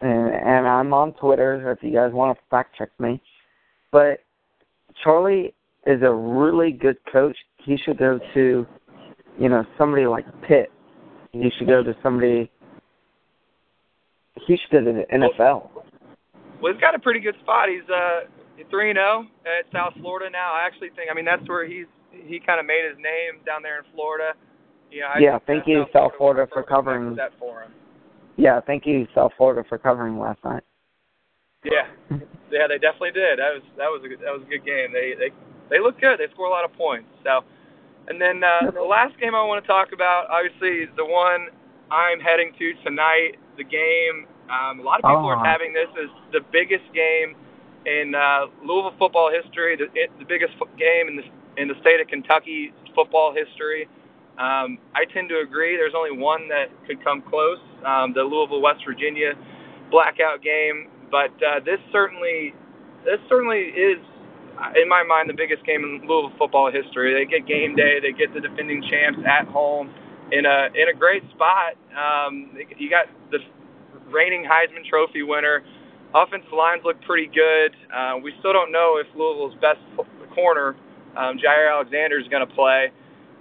And 0.00 0.34
and 0.34 0.66
I'm 0.66 0.92
on 0.92 1.14
Twitter 1.14 1.70
if 1.72 1.78
you 1.82 1.92
guys 1.92 2.12
want 2.12 2.36
to 2.36 2.44
fact 2.50 2.76
check 2.76 2.90
me. 2.98 3.20
But 3.90 4.20
Charlie 5.02 5.54
is 5.86 6.02
a 6.02 6.12
really 6.12 6.72
good 6.72 6.98
coach. 7.10 7.36
He 7.64 7.76
should 7.76 7.98
go 7.98 8.18
to, 8.34 8.66
you 9.38 9.48
know, 9.48 9.64
somebody 9.78 10.06
like 10.06 10.26
Pitt. 10.42 10.70
He 11.42 11.50
should 11.58 11.66
go 11.66 11.82
to 11.82 11.94
somebody 12.02 12.50
he 14.46 14.56
should 14.56 14.70
go 14.70 14.80
to 14.84 14.92
the 14.92 15.04
NFL. 15.12 15.70
Well, 16.60 16.72
he's 16.72 16.80
got 16.80 16.94
a 16.94 16.98
pretty 16.98 17.20
good 17.20 17.34
spot. 17.42 17.68
He's 17.68 17.88
uh 17.90 18.26
three 18.70 18.90
and 18.90 18.96
zero 18.96 19.26
at 19.44 19.66
South 19.72 19.94
Florida 20.00 20.30
now. 20.30 20.52
I 20.54 20.64
actually 20.66 20.90
think. 20.90 21.10
I 21.10 21.14
mean, 21.14 21.24
that's 21.24 21.46
where 21.48 21.66
he's 21.66 21.86
he 22.12 22.38
kind 22.38 22.60
of 22.60 22.66
made 22.66 22.84
his 22.88 22.96
name 22.98 23.42
down 23.44 23.62
there 23.62 23.78
in 23.78 23.84
Florida. 23.94 24.32
Yeah. 24.90 25.10
I 25.14 25.18
Yeah, 25.18 25.38
thank 25.46 25.66
you, 25.66 25.84
that 25.84 25.92
South 25.92 26.12
Florida, 26.16 26.42
was 26.42 26.50
a 26.52 26.54
for 26.54 26.62
covering- 26.62 27.14
step 27.14 27.32
for 27.38 27.62
him. 27.62 27.72
Yeah, 28.36 28.60
thank 28.60 28.86
you, 28.86 29.06
South 29.14 29.32
Florida, 29.36 29.62
for 29.68 29.78
covering 29.78 30.18
last 30.18 30.42
night. 30.44 30.62
Yeah, 31.64 31.86
yeah, 32.50 32.66
they 32.68 32.78
definitely 32.78 33.12
did. 33.12 33.38
That 33.38 33.54
was 33.54 33.62
that 33.76 33.90
was 33.90 34.02
a 34.04 34.08
good, 34.08 34.20
that 34.20 34.32
was 34.32 34.42
a 34.42 34.50
good 34.50 34.64
game. 34.64 34.92
They 34.92 35.14
they 35.18 35.30
they 35.70 35.80
look 35.80 36.00
good. 36.00 36.18
They 36.18 36.30
score 36.32 36.46
a 36.46 36.50
lot 36.50 36.64
of 36.64 36.72
points. 36.74 37.08
So, 37.24 37.42
and 38.08 38.20
then 38.20 38.42
uh, 38.44 38.70
the 38.70 38.82
last 38.82 39.18
game 39.20 39.34
I 39.34 39.42
want 39.44 39.62
to 39.64 39.66
talk 39.68 39.92
about, 39.92 40.28
obviously 40.30 40.86
the 40.96 41.04
one 41.04 41.48
I'm 41.90 42.20
heading 42.20 42.52
to 42.58 42.74
tonight, 42.84 43.36
the 43.56 43.64
game. 43.64 44.26
Um, 44.50 44.80
a 44.80 44.82
lot 44.82 45.00
of 45.00 45.04
people 45.08 45.24
Oh. 45.24 45.36
are 45.40 45.44
having 45.44 45.72
this 45.72 45.88
as 46.02 46.10
the 46.32 46.40
biggest 46.52 46.84
game 46.92 47.34
in 47.86 48.14
uh, 48.14 48.46
Louisville 48.64 48.94
football 48.98 49.30
history, 49.32 49.76
the, 49.76 49.88
it, 49.94 50.10
the 50.18 50.24
biggest 50.24 50.52
fo- 50.58 50.68
game 50.76 51.08
in 51.08 51.16
the 51.16 51.24
in 51.56 51.68
the 51.68 51.74
state 51.80 52.00
of 52.00 52.08
Kentucky 52.08 52.72
football 52.94 53.32
history. 53.32 53.86
Um, 54.36 54.78
I 54.94 55.04
tend 55.12 55.28
to 55.28 55.38
agree. 55.38 55.76
There's 55.76 55.94
only 55.96 56.10
one 56.10 56.48
that 56.48 56.66
could 56.86 57.02
come 57.04 57.22
close, 57.22 57.60
um, 57.86 58.12
the 58.12 58.22
Louisville 58.24 58.60
West 58.60 58.82
Virginia 58.84 59.34
blackout 59.90 60.42
game. 60.42 60.88
But 61.10 61.30
uh, 61.40 61.60
this 61.64 61.78
certainly, 61.92 62.52
this 63.04 63.20
certainly 63.28 63.70
is, 63.70 63.98
in 64.76 64.88
my 64.88 65.02
mind, 65.02 65.28
the 65.28 65.34
biggest 65.36 65.64
game 65.66 65.82
in 65.82 66.06
Louisville 66.06 66.32
football 66.38 66.70
history. 66.70 67.14
They 67.14 67.26
get 67.26 67.46
game 67.46 67.74
day. 67.74 67.98
They 68.00 68.12
get 68.12 68.32
the 68.34 68.40
defending 68.40 68.82
champs 68.88 69.20
at 69.26 69.46
home 69.48 69.92
in 70.32 70.46
a 70.46 70.68
in 70.74 70.88
a 70.88 70.96
great 70.96 71.22
spot. 71.30 71.76
Um, 71.92 72.50
you 72.78 72.88
got 72.90 73.06
the 73.30 73.38
reigning 74.10 74.44
Heisman 74.44 74.86
Trophy 74.88 75.22
winner. 75.22 75.62
Offensive 76.14 76.52
lines 76.54 76.82
look 76.84 77.00
pretty 77.02 77.26
good. 77.26 77.74
Uh, 77.90 78.18
we 78.22 78.32
still 78.38 78.52
don't 78.52 78.70
know 78.70 79.02
if 79.02 79.06
Louisville's 79.18 79.58
best 79.58 79.82
corner, 80.34 80.76
um, 81.18 81.38
Jaire 81.42 81.66
Alexander, 81.66 82.20
is 82.20 82.28
going 82.28 82.46
to 82.46 82.54
play. 82.54 82.90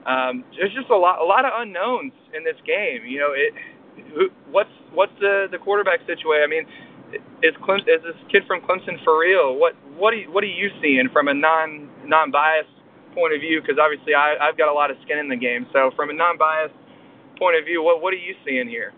Um, 0.06 0.44
there's 0.58 0.74
just 0.74 0.90
a 0.90 0.98
lot, 0.98 1.22
a 1.22 1.24
lot 1.24 1.46
of 1.46 1.54
unknowns 1.56 2.12
in 2.36 2.44
this 2.44 2.58
game. 2.66 3.06
You 3.06 3.20
know, 3.20 3.32
it, 3.38 3.54
who, 4.14 4.30
what's 4.50 4.74
what's 4.92 5.14
the 5.20 5.48
the 5.52 5.58
quarterback 5.58 6.02
situation? 6.10 6.44
I 6.44 6.50
mean, 6.50 6.66
is 7.42 7.54
Clem, 7.64 7.80
is 7.82 8.02
this 8.04 8.16
kid 8.32 8.44
from 8.48 8.62
Clemson 8.62 9.04
for 9.04 9.20
real? 9.20 9.56
What 9.56 9.74
what 9.98 10.14
are 10.14 10.18
you, 10.18 10.32
what 10.32 10.44
are 10.44 10.48
you 10.48 10.70
seeing 10.82 11.10
from 11.12 11.28
a 11.28 11.34
non 11.34 11.90
non 12.06 12.32
biased 12.32 12.70
point 13.14 13.34
of 13.34 13.42
view? 13.42 13.62
Because 13.62 13.78
obviously 13.82 14.14
I, 14.14 14.36
I've 14.42 14.58
got 14.58 14.70
a 14.70 14.74
lot 14.74 14.92
of 14.92 14.98
skin 15.04 15.18
in 15.20 15.30
the 15.30 15.36
game. 15.36 15.68
So 15.74 15.92
from 15.96 16.10
a 16.10 16.14
non 16.14 16.38
biased 16.38 16.74
point 17.38 17.58
of 17.58 17.66
view, 17.66 17.84
what 17.84 18.02
what 18.02 18.14
are 18.14 18.18
you 18.18 18.36
seeing 18.46 18.68
here? 18.68 18.94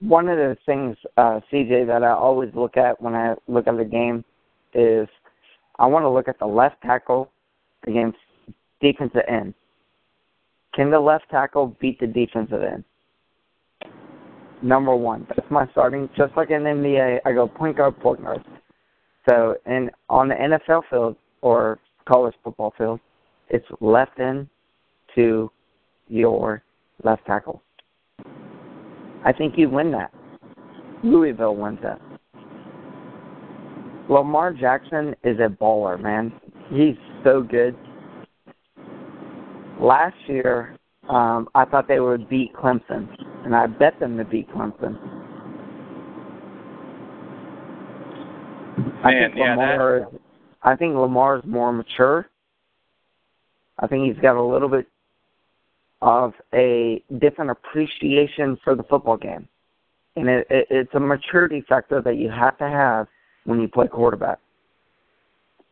One 0.00 0.28
of 0.28 0.36
the 0.36 0.56
things, 0.66 0.96
uh, 1.16 1.40
CJ, 1.50 1.86
that 1.86 2.02
I 2.02 2.10
always 2.10 2.50
look 2.54 2.76
at 2.76 3.00
when 3.00 3.14
I 3.14 3.34
look 3.48 3.66
at 3.66 3.76
the 3.76 3.84
game 3.84 4.24
is 4.74 5.08
I 5.78 5.86
want 5.86 6.04
to 6.04 6.10
look 6.10 6.28
at 6.28 6.38
the 6.38 6.46
left 6.46 6.82
tackle 6.82 7.30
against 7.86 8.18
defensive 8.80 9.22
end. 9.28 9.54
Can 10.74 10.90
the 10.90 11.00
left 11.00 11.30
tackle 11.30 11.76
beat 11.80 12.00
the 12.00 12.06
defensive 12.06 12.62
end? 12.62 12.84
Number 14.64 14.96
one. 14.96 15.26
That's 15.28 15.50
my 15.50 15.68
starting. 15.72 16.08
Just 16.16 16.34
like 16.38 16.48
in 16.48 16.62
NBA, 16.62 17.18
I 17.26 17.32
go 17.32 17.46
point 17.46 17.76
guard, 17.76 18.00
point 18.00 18.22
guard. 18.22 18.42
So, 19.28 19.56
and 19.66 19.90
on 20.08 20.28
the 20.28 20.34
NFL 20.34 20.84
field 20.88 21.16
or 21.42 21.78
college 22.08 22.34
football 22.42 22.72
field, 22.78 22.98
it's 23.50 23.66
left 23.82 24.18
end 24.18 24.48
to 25.16 25.50
your 26.08 26.62
left 27.02 27.26
tackle. 27.26 27.62
I 29.22 29.34
think 29.36 29.58
you 29.58 29.68
win 29.68 29.90
that. 29.92 30.10
Louisville 31.02 31.56
wins 31.56 31.78
that. 31.82 32.00
Lamar 34.08 34.54
Jackson 34.54 35.14
is 35.24 35.36
a 35.40 35.48
baller, 35.50 36.00
man. 36.00 36.32
He's 36.70 36.96
so 37.22 37.42
good. 37.42 37.76
Last 39.78 40.16
year, 40.26 40.78
um, 41.10 41.48
I 41.54 41.66
thought 41.66 41.86
they 41.86 42.00
would 42.00 42.30
beat 42.30 42.54
Clemson, 42.54 43.08
and 43.44 43.54
I 43.54 43.66
bet 43.66 43.98
them 44.00 44.16
to 44.16 44.24
beat 44.24 44.48
Clemson. 44.50 44.98
I 49.04 49.10
Man, 49.10 49.30
think 49.30 49.38
yeah, 49.38 49.50
Lamar. 49.50 49.98
Is, 49.98 50.04
I 50.62 50.76
think 50.76 50.94
Lamar 50.94 51.38
is 51.38 51.44
more 51.44 51.72
mature. 51.72 52.28
I 53.78 53.86
think 53.86 54.06
he's 54.10 54.20
got 54.22 54.36
a 54.36 54.42
little 54.42 54.68
bit 54.68 54.86
of 56.00 56.32
a 56.54 57.02
different 57.18 57.50
appreciation 57.50 58.58
for 58.64 58.74
the 58.74 58.82
football 58.84 59.16
game, 59.16 59.46
and 60.16 60.28
it, 60.28 60.46
it, 60.50 60.66
it's 60.70 60.94
a 60.94 61.00
maturity 61.00 61.62
factor 61.68 62.00
that 62.02 62.16
you 62.16 62.30
have 62.30 62.56
to 62.58 62.68
have 62.68 63.06
when 63.44 63.60
you 63.60 63.68
play 63.68 63.88
quarterback. 63.88 64.38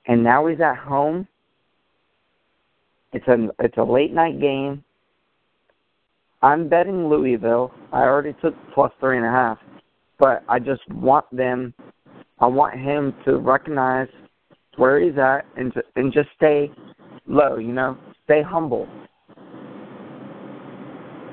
And 0.07 0.23
now 0.23 0.47
he's 0.47 0.61
at 0.61 0.77
home. 0.77 1.27
It's 3.13 3.27
a 3.29 3.49
it's 3.59 3.77
a 3.79 3.83
late 3.83 4.13
night 4.13 4.41
game. 4.41 4.85
I'm 6.43 6.69
betting 6.69 7.09
Louisville. 7.09 7.73
I 7.93 8.01
already 8.03 8.35
took 8.43 8.55
plus 8.75 8.91
three 8.99 9.17
and 9.17 9.27
a 9.27 9.31
half, 9.31 9.59
but 10.19 10.43
I 10.49 10.59
just 10.59 10.83
want 10.91 11.25
them. 11.35 11.73
I 12.41 12.47
want 12.47 12.79
him 12.79 13.15
to 13.25 13.39
recognize 13.39 14.09
where 14.77 15.01
he's 15.01 15.17
at 15.19 15.43
and 15.57 15.73
to, 15.75 15.83
and 15.95 16.13
just 16.13 16.29
stay 16.37 16.71
low. 17.27 17.59
You 17.59 17.73
know, 17.73 17.97
stay 18.25 18.43
humble. 18.43 18.89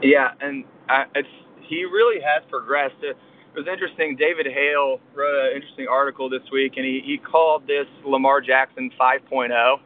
Yeah, 0.04 0.30
and 0.41 0.63
I, 0.88 1.06
it's 1.15 1.28
he 1.67 1.86
really 1.86 2.22
has 2.22 2.43
progressed. 2.50 2.95
It, 3.02 3.17
it 3.56 3.58
was 3.58 3.67
interesting. 3.67 4.15
David 4.15 4.45
Hale 4.45 5.00
wrote 5.15 5.50
an 5.50 5.56
interesting 5.56 5.88
article 5.89 6.30
this 6.30 6.45
week, 6.52 6.74
and 6.76 6.86
he 6.86 7.02
he 7.04 7.17
called 7.17 7.63
this 7.65 7.88
Lamar 8.06 8.41
Jackson 8.41 8.91
5.0, 9.00 9.78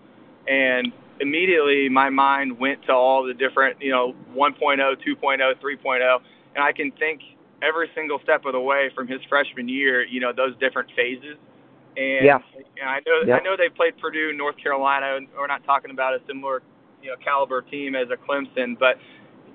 and 0.48 0.92
immediately 1.20 1.90
my 1.90 2.10
mind 2.10 2.60
went 2.60 2.84
to 2.86 2.94
all 2.94 3.24
the 3.24 3.34
different, 3.34 3.82
you 3.82 3.92
know, 3.92 4.14
1.0, 4.36 4.80
2.0, 4.80 5.54
3.0, 5.62 6.20
and 6.56 6.64
I 6.64 6.72
can 6.72 6.92
think 6.94 7.22
every 7.62 7.90
single 7.96 8.20
step 8.24 8.46
of 8.46 8.54
the 8.54 8.60
way 8.60 8.90
from 8.96 9.08
his 9.08 9.22
freshman 9.30 9.68
year, 9.70 10.04
you 10.06 10.20
know, 10.20 10.34
those 10.36 10.56
different 10.60 10.90
phases. 10.96 11.38
And, 11.96 12.26
Yeah. 12.26 12.40
and 12.80 12.90
I 12.90 13.00
know 13.06 13.24
Yeah. 13.28 13.38
I 13.38 13.40
know 13.42 13.56
they 13.56 13.70
played 13.70 13.98
Purdue, 13.98 14.34
North 14.34 14.58
Carolina, 14.58 15.16
and 15.16 15.28
we're 15.38 15.48
not 15.48 15.64
talking 15.64 15.92
about 15.92 16.16
a 16.16 16.22
similar, 16.28 16.62
you 17.02 17.10
know, 17.10 17.16
caliber 17.18 17.62
team 17.62 17.96
as 17.96 18.10
a 18.10 18.18
Clemson, 18.18 18.78
but 18.78 18.98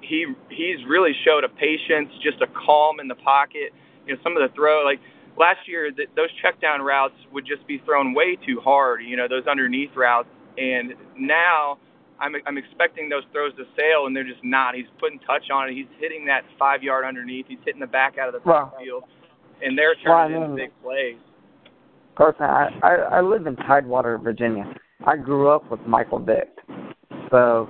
he 0.00 0.26
he's 0.48 0.84
really 0.86 1.12
showed 1.24 1.44
a 1.44 1.48
patience, 1.48 2.10
just 2.22 2.40
a 2.40 2.46
calm 2.48 3.00
in 3.00 3.08
the 3.08 3.16
pocket. 3.16 3.72
You 4.06 4.14
know, 4.14 4.20
some 4.22 4.36
of 4.36 4.48
the 4.48 4.54
throw 4.54 4.84
like 4.84 5.00
last 5.36 5.66
year, 5.68 5.90
th- 5.90 6.08
those 6.16 6.30
check 6.40 6.60
down 6.60 6.82
routes 6.82 7.14
would 7.32 7.44
just 7.46 7.66
be 7.66 7.78
thrown 7.78 8.14
way 8.14 8.36
too 8.36 8.60
hard. 8.60 9.02
You 9.02 9.16
know, 9.16 9.28
those 9.28 9.46
underneath 9.46 9.94
routes, 9.96 10.28
and 10.58 10.94
now 11.16 11.78
I'm 12.20 12.34
I'm 12.46 12.58
expecting 12.58 13.08
those 13.08 13.22
throws 13.32 13.52
to 13.56 13.64
sail, 13.78 14.06
and 14.06 14.14
they're 14.16 14.24
just 14.24 14.42
not. 14.42 14.74
He's 14.74 14.86
putting 14.98 15.18
touch 15.20 15.50
on 15.52 15.68
it. 15.68 15.74
He's 15.74 15.86
hitting 16.00 16.24
that 16.26 16.42
five 16.58 16.82
yard 16.82 17.04
underneath. 17.04 17.46
He's 17.48 17.58
hitting 17.64 17.80
the 17.80 17.86
back 17.86 18.18
out 18.18 18.28
of 18.28 18.34
the 18.34 18.48
Well- 18.48 18.74
field, 18.82 19.04
and 19.62 19.78
they're 19.78 19.94
Well, 20.04 20.16
I 20.16 20.28
turning 20.28 20.42
into 20.42 20.56
big 20.56 20.70
plays. 20.82 21.16
Carson, 22.16 22.42
I, 22.44 22.70
I 22.82 22.94
I 22.94 23.20
live 23.20 23.46
in 23.46 23.54
Tidewater, 23.56 24.18
Virginia. 24.18 24.74
I 25.06 25.16
grew 25.16 25.48
up 25.48 25.70
with 25.70 25.80
Michael 25.86 26.18
Vick, 26.18 26.48
so 27.30 27.68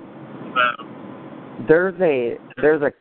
there's 1.69 1.95
a 2.01 2.39
there's 2.57 2.81
a 2.81 2.93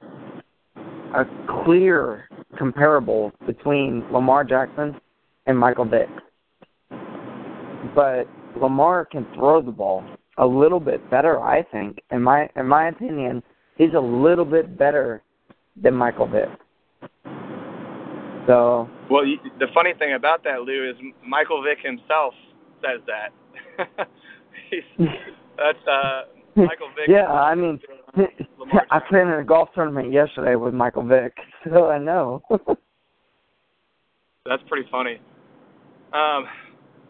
a 1.17 1.26
clear 1.63 2.28
comparable 2.58 3.32
between 3.45 4.04
Lamar 4.12 4.43
Jackson 4.43 5.00
and 5.45 5.58
Michael 5.58 5.86
Vick. 5.86 6.10
But 7.95 8.28
Lamar 8.62 9.06
can 9.06 9.26
throw 9.36 9.62
the 9.62 9.72
ball 9.72 10.04
a 10.38 10.46
little 10.46 10.80
bit 10.80 11.10
better, 11.10 11.39
I 11.41 11.63
think. 11.63 12.00
In 12.12 12.22
my 12.22 12.50
in 12.56 12.67
my 12.67 12.89
opinion, 12.89 13.41
he's 13.78 13.93
a 13.96 14.00
little 14.00 14.46
bit 14.46 14.78
better 14.78 15.24
than 15.82 15.93
Michael 15.93 16.28
Vick. 16.28 16.50
So. 18.48 18.89
Well, 19.10 19.24
the 19.60 19.67
funny 19.74 19.93
thing 20.00 20.13
about 20.13 20.43
that, 20.46 20.62
Lou, 20.62 20.89
is 20.89 20.96
Michael 21.26 21.62
Vick 21.62 21.80
himself 21.84 22.34
says 22.82 23.02
that. 23.08 23.30
he's, 24.70 25.08
that's 25.58 25.78
uh, 25.89 26.22
Michael 26.56 26.89
Vick. 26.96 27.10
Yeah, 27.10 27.28
I 27.28 27.56
mean, 27.56 27.80
I 28.91 29.00
played 29.10 29.24
in 29.24 29.34
a 29.34 29.43
golf 29.43 29.70
tournament 29.76 30.12
yesterday 30.12 30.56
with 30.56 30.74
Michael 30.74 31.06
Vick, 31.06 31.36
so 31.65 31.88
I 31.88 32.00
know. 32.00 32.41
that's 34.46 34.63
pretty 34.67 34.88
funny. 34.89 35.20
Um, 36.13 36.46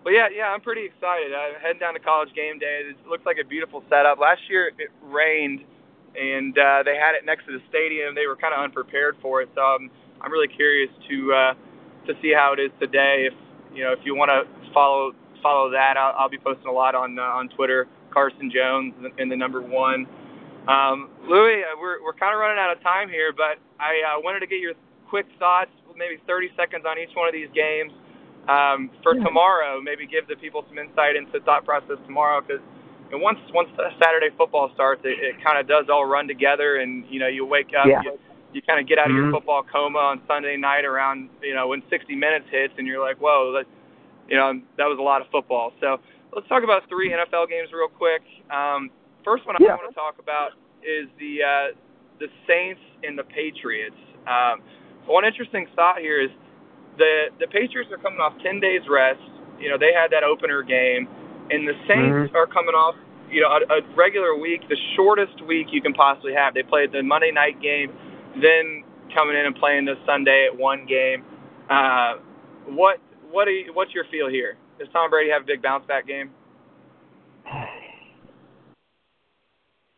but 0.07 0.13
yeah, 0.13 0.31
yeah, 0.31 0.55
I'm 0.55 0.61
pretty 0.61 0.85
excited. 0.85 1.35
I'm 1.35 1.59
heading 1.59 1.83
down 1.83 1.93
to 1.93 1.99
college 1.99 2.31
game 2.33 2.59
day. 2.59 2.87
It 2.87 2.95
looks 3.11 3.25
like 3.25 3.43
a 3.43 3.45
beautiful 3.45 3.83
setup. 3.89 4.19
Last 4.23 4.39
year 4.47 4.71
it 4.79 4.87
rained, 5.03 5.67
and 6.15 6.57
uh, 6.57 6.79
they 6.87 6.95
had 6.95 7.11
it 7.11 7.25
next 7.25 7.43
to 7.47 7.51
the 7.51 7.59
stadium. 7.67 8.15
They 8.15 8.25
were 8.25 8.37
kind 8.37 8.55
of 8.55 8.63
unprepared 8.63 9.17
for 9.21 9.41
it, 9.41 9.49
so 9.53 9.59
I'm 9.59 9.91
I'm 10.23 10.31
really 10.31 10.47
curious 10.47 10.87
to 11.11 11.33
uh, 11.33 11.53
to 12.07 12.13
see 12.21 12.31
how 12.31 12.55
it 12.55 12.59
is 12.63 12.71
today. 12.79 13.27
If 13.27 13.35
you 13.75 13.83
know, 13.83 13.91
if 13.91 13.99
you 14.07 14.15
want 14.15 14.31
to 14.31 14.47
follow 14.71 15.11
follow 15.43 15.69
that, 15.71 15.97
I'll, 15.97 16.15
I'll 16.15 16.31
be 16.31 16.39
posting 16.39 16.67
a 16.67 16.71
lot 16.71 16.95
on 16.95 17.19
uh, 17.19 17.23
on 17.23 17.49
Twitter. 17.49 17.85
Carson 18.09 18.49
Jones 18.49 18.93
in 19.19 19.27
the 19.27 19.35
number 19.35 19.61
one. 19.61 20.07
Um, 20.71 21.11
Louis, 21.27 21.67
uh, 21.67 21.75
we're 21.81 22.01
we're 22.01 22.15
kind 22.15 22.31
of 22.33 22.39
running 22.39 22.63
out 22.63 22.71
of 22.71 22.81
time 22.81 23.09
here, 23.09 23.33
but 23.35 23.59
I 23.75 23.99
uh, 24.07 24.23
wanted 24.23 24.39
to 24.39 24.47
get 24.47 24.61
your 24.63 24.71
quick 25.09 25.27
thoughts, 25.37 25.71
maybe 25.97 26.15
30 26.25 26.51
seconds 26.55 26.85
on 26.87 26.95
each 26.97 27.11
one 27.13 27.27
of 27.27 27.33
these 27.33 27.51
games 27.53 27.91
um, 28.49 28.89
for 29.03 29.15
yeah. 29.15 29.23
tomorrow. 29.23 29.79
Maybe 29.81 30.07
give 30.07 30.27
the 30.27 30.35
people 30.35 30.65
some 30.67 30.77
insight 30.77 31.15
into 31.15 31.31
the 31.31 31.39
thought 31.41 31.65
process 31.65 31.97
tomorrow 32.05 32.41
because 32.41 32.61
and 33.11 33.21
once 33.21 33.39
once 33.53 33.69
Saturday 34.01 34.29
football 34.37 34.71
starts, 34.73 35.01
it, 35.05 35.19
it 35.19 35.35
kind 35.43 35.57
of 35.57 35.67
does 35.67 35.85
all 35.89 36.05
run 36.05 36.27
together, 36.27 36.77
and 36.77 37.05
you 37.09 37.19
know 37.19 37.27
you 37.27 37.45
wake 37.45 37.71
up, 37.77 37.87
yeah. 37.87 38.01
you, 38.03 38.19
you 38.53 38.61
kind 38.61 38.79
of 38.79 38.87
get 38.87 38.97
out 38.97 39.07
of 39.07 39.15
mm-hmm. 39.15 39.31
your 39.31 39.31
football 39.31 39.63
coma 39.63 39.99
on 39.99 40.21
Sunday 40.27 40.57
night 40.57 40.83
around 40.83 41.29
you 41.41 41.55
know 41.55 41.67
when 41.67 41.81
60 41.89 42.15
minutes 42.15 42.45
hits, 42.51 42.73
and 42.77 42.87
you're 42.87 43.01
like, 43.01 43.17
whoa, 43.17 43.53
that, 43.53 43.65
you 44.27 44.35
know 44.35 44.59
that 44.77 44.85
was 44.85 44.99
a 44.99 45.01
lot 45.01 45.21
of 45.21 45.27
football. 45.31 45.71
So 45.79 45.97
let's 46.35 46.47
talk 46.47 46.63
about 46.63 46.83
three 46.89 47.11
NFL 47.11 47.49
games 47.49 47.69
real 47.71 47.87
quick. 47.87 48.23
Um, 48.51 48.91
first 49.23 49.45
one 49.45 49.55
yeah. 49.59 49.71
I 49.71 49.75
want 49.75 49.89
to 49.89 49.95
talk 49.95 50.19
about 50.19 50.51
is 50.83 51.07
the 51.19 51.43
uh, 51.43 51.75
the 52.19 52.27
Saints 52.47 52.81
and 53.03 53.17
the 53.17 53.23
Patriots. 53.23 53.95
Um, 54.27 54.59
one 55.05 55.23
interesting 55.23 55.67
thought 55.75 55.99
here 55.99 56.19
is 56.19 56.29
the 56.97 57.33
the 57.39 57.47
Patriots 57.47 57.91
are 57.91 58.01
coming 58.01 58.19
off 58.19 58.33
10 58.43 58.59
days 58.59 58.81
rest. 58.89 59.21
You 59.59 59.69
know, 59.69 59.77
they 59.77 59.93
had 59.93 60.11
that 60.11 60.23
opener 60.23 60.61
game, 60.61 61.07
and 61.49 61.67
the 61.67 61.73
Saints 61.87 62.29
mm-hmm. 62.29 62.35
are 62.35 62.47
coming 62.47 62.75
off 62.75 62.95
you 63.29 63.41
know 63.41 63.49
a, 63.49 63.79
a 63.79 63.95
regular 63.95 64.35
week, 64.35 64.61
the 64.69 64.77
shortest 64.95 65.41
week 65.45 65.67
you 65.71 65.81
can 65.81 65.93
possibly 65.93 66.33
have. 66.33 66.53
They 66.53 66.63
played 66.63 66.91
the 66.91 67.03
Monday 67.03 67.31
night 67.31 67.61
game, 67.61 67.91
then 68.41 68.83
coming 69.13 69.37
in 69.37 69.45
and 69.45 69.55
playing 69.55 69.85
this 69.85 69.97
Sunday 70.05 70.47
at 70.51 70.57
one 70.57 70.85
game. 70.85 71.23
Uh, 71.69 72.15
what 72.67 72.97
what 73.29 73.45
do 73.45 73.51
you, 73.51 73.73
what's 73.73 73.93
your 73.93 74.05
feel 74.11 74.29
here? 74.29 74.57
Does 74.79 74.87
Tom 74.93 75.09
Brady 75.09 75.31
have 75.31 75.43
a 75.43 75.45
big 75.45 75.61
bounce 75.61 75.85
back 75.87 76.07
game? 76.07 76.31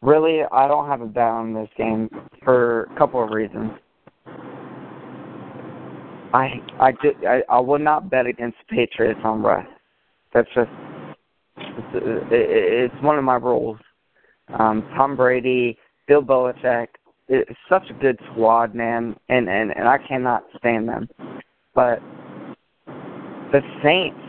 Really, 0.01 0.41
I 0.49 0.67
don't 0.67 0.87
have 0.87 1.01
a 1.01 1.05
bet 1.05 1.23
on 1.23 1.53
this 1.53 1.67
game 1.77 2.09
for 2.43 2.83
a 2.83 2.97
couple 2.97 3.21
of 3.21 3.31
reasons. 3.31 3.71
I 6.33 6.61
I 6.79 6.91
did 6.91 7.15
I, 7.25 7.41
I 7.49 7.59
would 7.59 7.81
not 7.81 8.09
bet 8.09 8.25
against 8.25 8.57
Patriots 8.69 9.19
on 9.23 9.43
rest. 9.43 9.69
That's 10.33 10.47
just 10.53 10.69
it's, 11.57 12.27
it's 12.31 13.03
one 13.03 13.17
of 13.17 13.23
my 13.23 13.35
rules. 13.35 13.77
Um, 14.57 14.87
Tom 14.95 15.15
Brady, 15.15 15.77
Bill 16.07 16.21
Belichick, 16.21 16.87
it's 17.27 17.59
such 17.67 17.83
a 17.89 17.93
good 17.93 18.19
squad, 18.31 18.75
man, 18.75 19.15
and 19.29 19.49
and 19.49 19.71
and 19.71 19.87
I 19.87 19.97
cannot 20.07 20.43
stand 20.57 20.87
them. 20.87 21.07
But 21.75 21.99
the 23.51 23.61
Saints, 23.83 24.19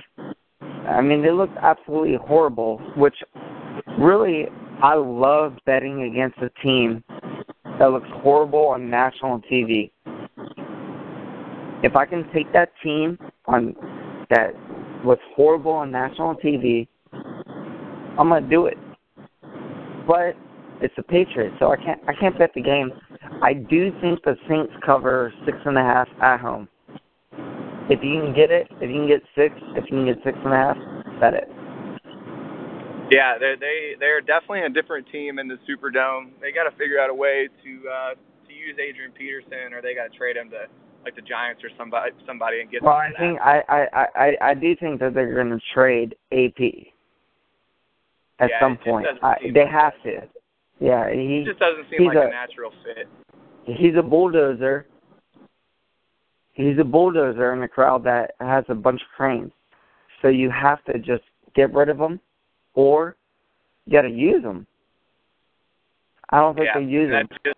I 0.89 1.01
mean, 1.01 1.23
they 1.23 1.31
looked 1.31 1.57
absolutely 1.61 2.17
horrible. 2.17 2.79
Which 2.97 3.17
really, 3.99 4.47
I 4.83 4.95
love 4.95 5.55
betting 5.67 6.03
against 6.03 6.39
a 6.39 6.51
team 6.63 7.03
that 7.79 7.91
looks 7.91 8.09
horrible 8.23 8.67
on 8.69 8.91
national 8.91 9.41
TV 9.41 9.91
if 11.83 11.97
I 11.97 12.07
can 12.07 12.25
take 12.33 12.53
that 12.53 12.71
team 12.83 13.19
on 13.47 13.75
that 14.31 14.55
was 15.05 15.19
horrible 15.35 15.73
on 15.73 15.91
national 15.91 16.35
TV, 16.37 16.87
I'm 17.13 18.29
gonna 18.29 18.49
do 18.49 18.67
it. 18.67 18.77
But 20.07 20.37
it's 20.81 20.95
the 20.97 21.03
Patriots, 21.03 21.57
so 21.59 21.73
I 21.73 21.77
can't 21.77 22.01
I 22.09 22.15
can't 22.15 22.39
bet 22.39 22.53
the 22.55 22.63
game. 22.63 22.91
I 23.43 23.55
do 23.55 23.91
think 24.01 24.23
the 24.25 24.37
Saints 24.49 24.73
cover 24.85 25.33
six 25.45 25.57
and 25.65 25.79
a 25.79 25.83
half 25.83 26.09
at 26.23 26.41
home. 26.41 26.69
If 27.89 28.01
you 28.05 28.21
can 28.21 28.35
get 28.35 28.51
it, 28.51 28.69
if 28.81 28.89
you 28.89 29.01
can 29.03 29.09
get 29.09 29.23
six, 29.35 29.55
if 29.75 29.85
you 29.91 29.99
can 29.99 30.07
get 30.07 30.17
six 30.23 30.39
and 30.45 30.53
a 30.53 30.57
half, 30.57 30.77
bet 31.21 31.35
it. 31.35 31.49
Yeah, 33.11 33.39
they 33.39 33.55
they 33.59 33.97
they're 33.99 34.21
definitely 34.21 34.63
a 34.63 34.71
different 34.71 35.09
team 35.11 35.39
in 35.39 35.49
the 35.49 35.59
Superdome. 35.67 36.31
They 36.41 36.53
got 36.53 36.71
to 36.71 36.77
figure 36.77 37.01
out 37.01 37.11
a 37.11 37.15
way 37.15 37.49
to 37.65 37.73
uh, 37.89 38.15
to 38.15 38.53
use 38.53 38.77
Adrian 38.79 39.11
Peterson, 39.13 39.75
or 39.75 39.83
they 39.83 39.95
got 39.95 40.13
to 40.13 40.17
trade 40.17 40.37
him 40.37 40.51
to 40.51 40.71
like 41.05 41.17
the 41.17 41.23
Giants 41.23 41.63
or 41.65 41.71
somebody 41.79 42.13
somebody 42.27 42.61
and 42.61 42.71
get. 42.71 42.83
Well, 42.83 42.95
I 42.95 43.11
think 43.19 43.41
I, 43.41 43.63
I 43.69 44.07
I 44.15 44.51
I 44.51 44.55
do 44.55 44.77
think 44.77 45.01
that 45.01 45.15
they're 45.15 45.35
going 45.35 45.51
to 45.51 45.61
trade 45.75 46.15
AP 46.33 46.91
at 48.39 48.51
yeah, 48.51 48.61
some 48.61 48.77
point. 48.77 49.07
I, 49.23 49.37
they 49.55 49.67
have 49.67 49.95
to. 50.05 50.23
Yeah, 50.81 51.13
he, 51.13 51.41
he 51.41 51.45
just 51.47 51.59
doesn't 51.59 51.87
seem 51.91 52.07
like 52.07 52.17
a, 52.17 52.23
a 52.23 52.31
natural 52.31 52.73
fit. 52.85 53.09
He's 53.65 53.95
a 53.99 54.03
bulldozer. 54.03 54.87
He's 56.55 56.79
a 56.79 56.85
bulldozer 56.85 57.53
in 57.53 57.63
a 57.63 57.69
crowd 57.69 58.05
that 58.05 58.33
has 58.41 58.65
a 58.69 58.75
bunch 58.75 59.01
of 59.03 59.09
cranes. 59.17 59.53
So 60.21 60.29
you 60.29 60.51
have 60.51 60.85
to 60.85 60.99
just 60.99 61.23
get 61.55 61.73
rid 61.73 61.89
of 61.89 61.99
him, 61.99 62.21
or 62.75 63.17
you 63.87 63.93
got 63.93 64.03
to 64.03 64.11
use 64.11 64.43
them. 64.43 64.67
I 66.31 66.39
don't 66.39 66.55
think 66.55 66.69
yeah, 66.75 66.81
they 66.81 66.87
use 66.87 67.11
them. 67.11 67.29
Just, 67.45 67.57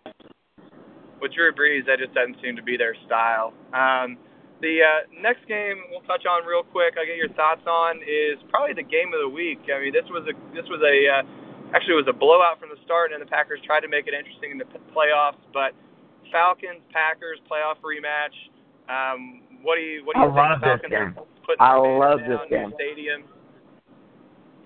with 1.23 1.31
Drew 1.31 1.55
Brees, 1.55 1.87
that 1.87 2.03
just 2.03 2.11
doesn't 2.11 2.35
seem 2.43 2.59
to 2.59 2.65
be 2.65 2.75
their 2.75 2.93
style. 3.07 3.55
Um, 3.71 4.19
the 4.59 4.83
uh, 4.83 5.07
next 5.19 5.47
game 5.47 5.79
we'll 5.91 6.03
touch 6.03 6.27
on 6.27 6.43
real 6.43 6.63
quick. 6.63 6.95
I 6.99 7.07
get 7.07 7.15
your 7.15 7.31
thoughts 7.35 7.63
on 7.67 8.03
is 8.03 8.39
probably 8.51 8.75
the 8.75 8.87
game 8.87 9.15
of 9.15 9.19
the 9.23 9.31
week. 9.31 9.59
I 9.71 9.79
mean, 9.79 9.95
this 9.95 10.07
was 10.11 10.27
a 10.27 10.35
this 10.55 10.67
was 10.67 10.83
a 10.83 10.95
uh, 11.07 11.23
actually 11.75 11.99
it 11.99 12.03
was 12.07 12.11
a 12.11 12.15
blowout 12.15 12.59
from 12.59 12.71
the 12.71 12.79
start, 12.83 13.11
and 13.11 13.19
the 13.23 13.27
Packers 13.27 13.59
tried 13.63 13.87
to 13.87 13.91
make 13.91 14.07
it 14.07 14.15
interesting 14.15 14.55
in 14.55 14.59
the 14.59 14.67
playoffs. 14.95 15.39
But 15.51 15.75
Falcons 16.31 16.83
Packers 16.91 17.39
playoff 17.47 17.79
rematch. 17.83 18.35
Um, 18.87 19.43
what 19.63 19.75
do 19.75 19.83
you 19.83 20.03
what 20.05 20.15
do 20.15 20.23
you 20.23 20.31
I 20.31 20.31
think? 20.31 20.39
love 20.39 20.59
Falcons 20.59 20.91
this 20.91 20.99
game. 20.99 21.57
I 21.59 21.75
love 21.75 22.19
this 22.23 22.43
game. 22.49 22.71
Stadium. 22.75 23.23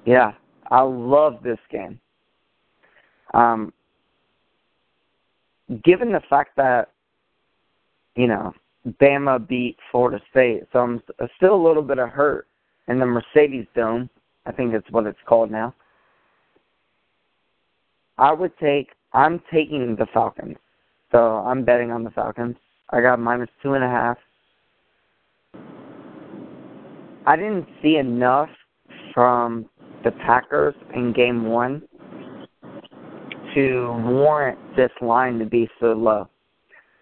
Yeah, 0.05 0.33
I 0.69 0.81
love 0.81 1.41
this 1.41 1.59
game. 1.69 1.99
Um, 3.33 3.73
given 5.83 6.11
the 6.11 6.21
fact 6.29 6.55
that 6.57 6.89
you 8.15 8.27
know 8.27 8.53
Bama 9.01 9.45
beat 9.45 9.77
Florida 9.91 10.21
State, 10.29 10.63
so 10.71 10.79
I'm 10.79 11.01
uh, 11.19 11.27
still 11.37 11.55
a 11.55 11.63
little 11.67 11.83
bit 11.83 11.99
of 11.99 12.09
hurt 12.09 12.47
in 12.87 12.99
the 12.99 13.05
Mercedes 13.05 13.65
Dome. 13.75 14.09
I 14.45 14.51
think 14.51 14.71
that's 14.71 14.89
what 14.91 15.05
it's 15.05 15.19
called 15.25 15.51
now. 15.51 15.73
I 18.17 18.31
would 18.33 18.57
take. 18.59 18.89
I'm 19.13 19.41
taking 19.51 19.95
the 19.95 20.07
Falcons, 20.13 20.57
so 21.11 21.37
I'm 21.37 21.63
betting 21.63 21.91
on 21.91 22.03
the 22.03 22.11
Falcons. 22.11 22.55
I 22.89 23.01
got 23.01 23.19
minus 23.19 23.49
two 23.61 23.73
and 23.73 23.83
a 23.83 23.89
half. 23.89 24.17
I 27.25 27.35
didn't 27.35 27.67
see 27.81 27.97
enough 27.97 28.49
from 29.13 29.69
the 30.03 30.11
Packers 30.11 30.75
in 30.95 31.11
Game 31.11 31.45
One 31.45 31.83
to 33.57 33.91
warrant 34.05 34.59
this 34.75 34.91
line 35.01 35.39
to 35.39 35.45
be 35.45 35.67
so 35.79 35.87
low. 35.87 36.29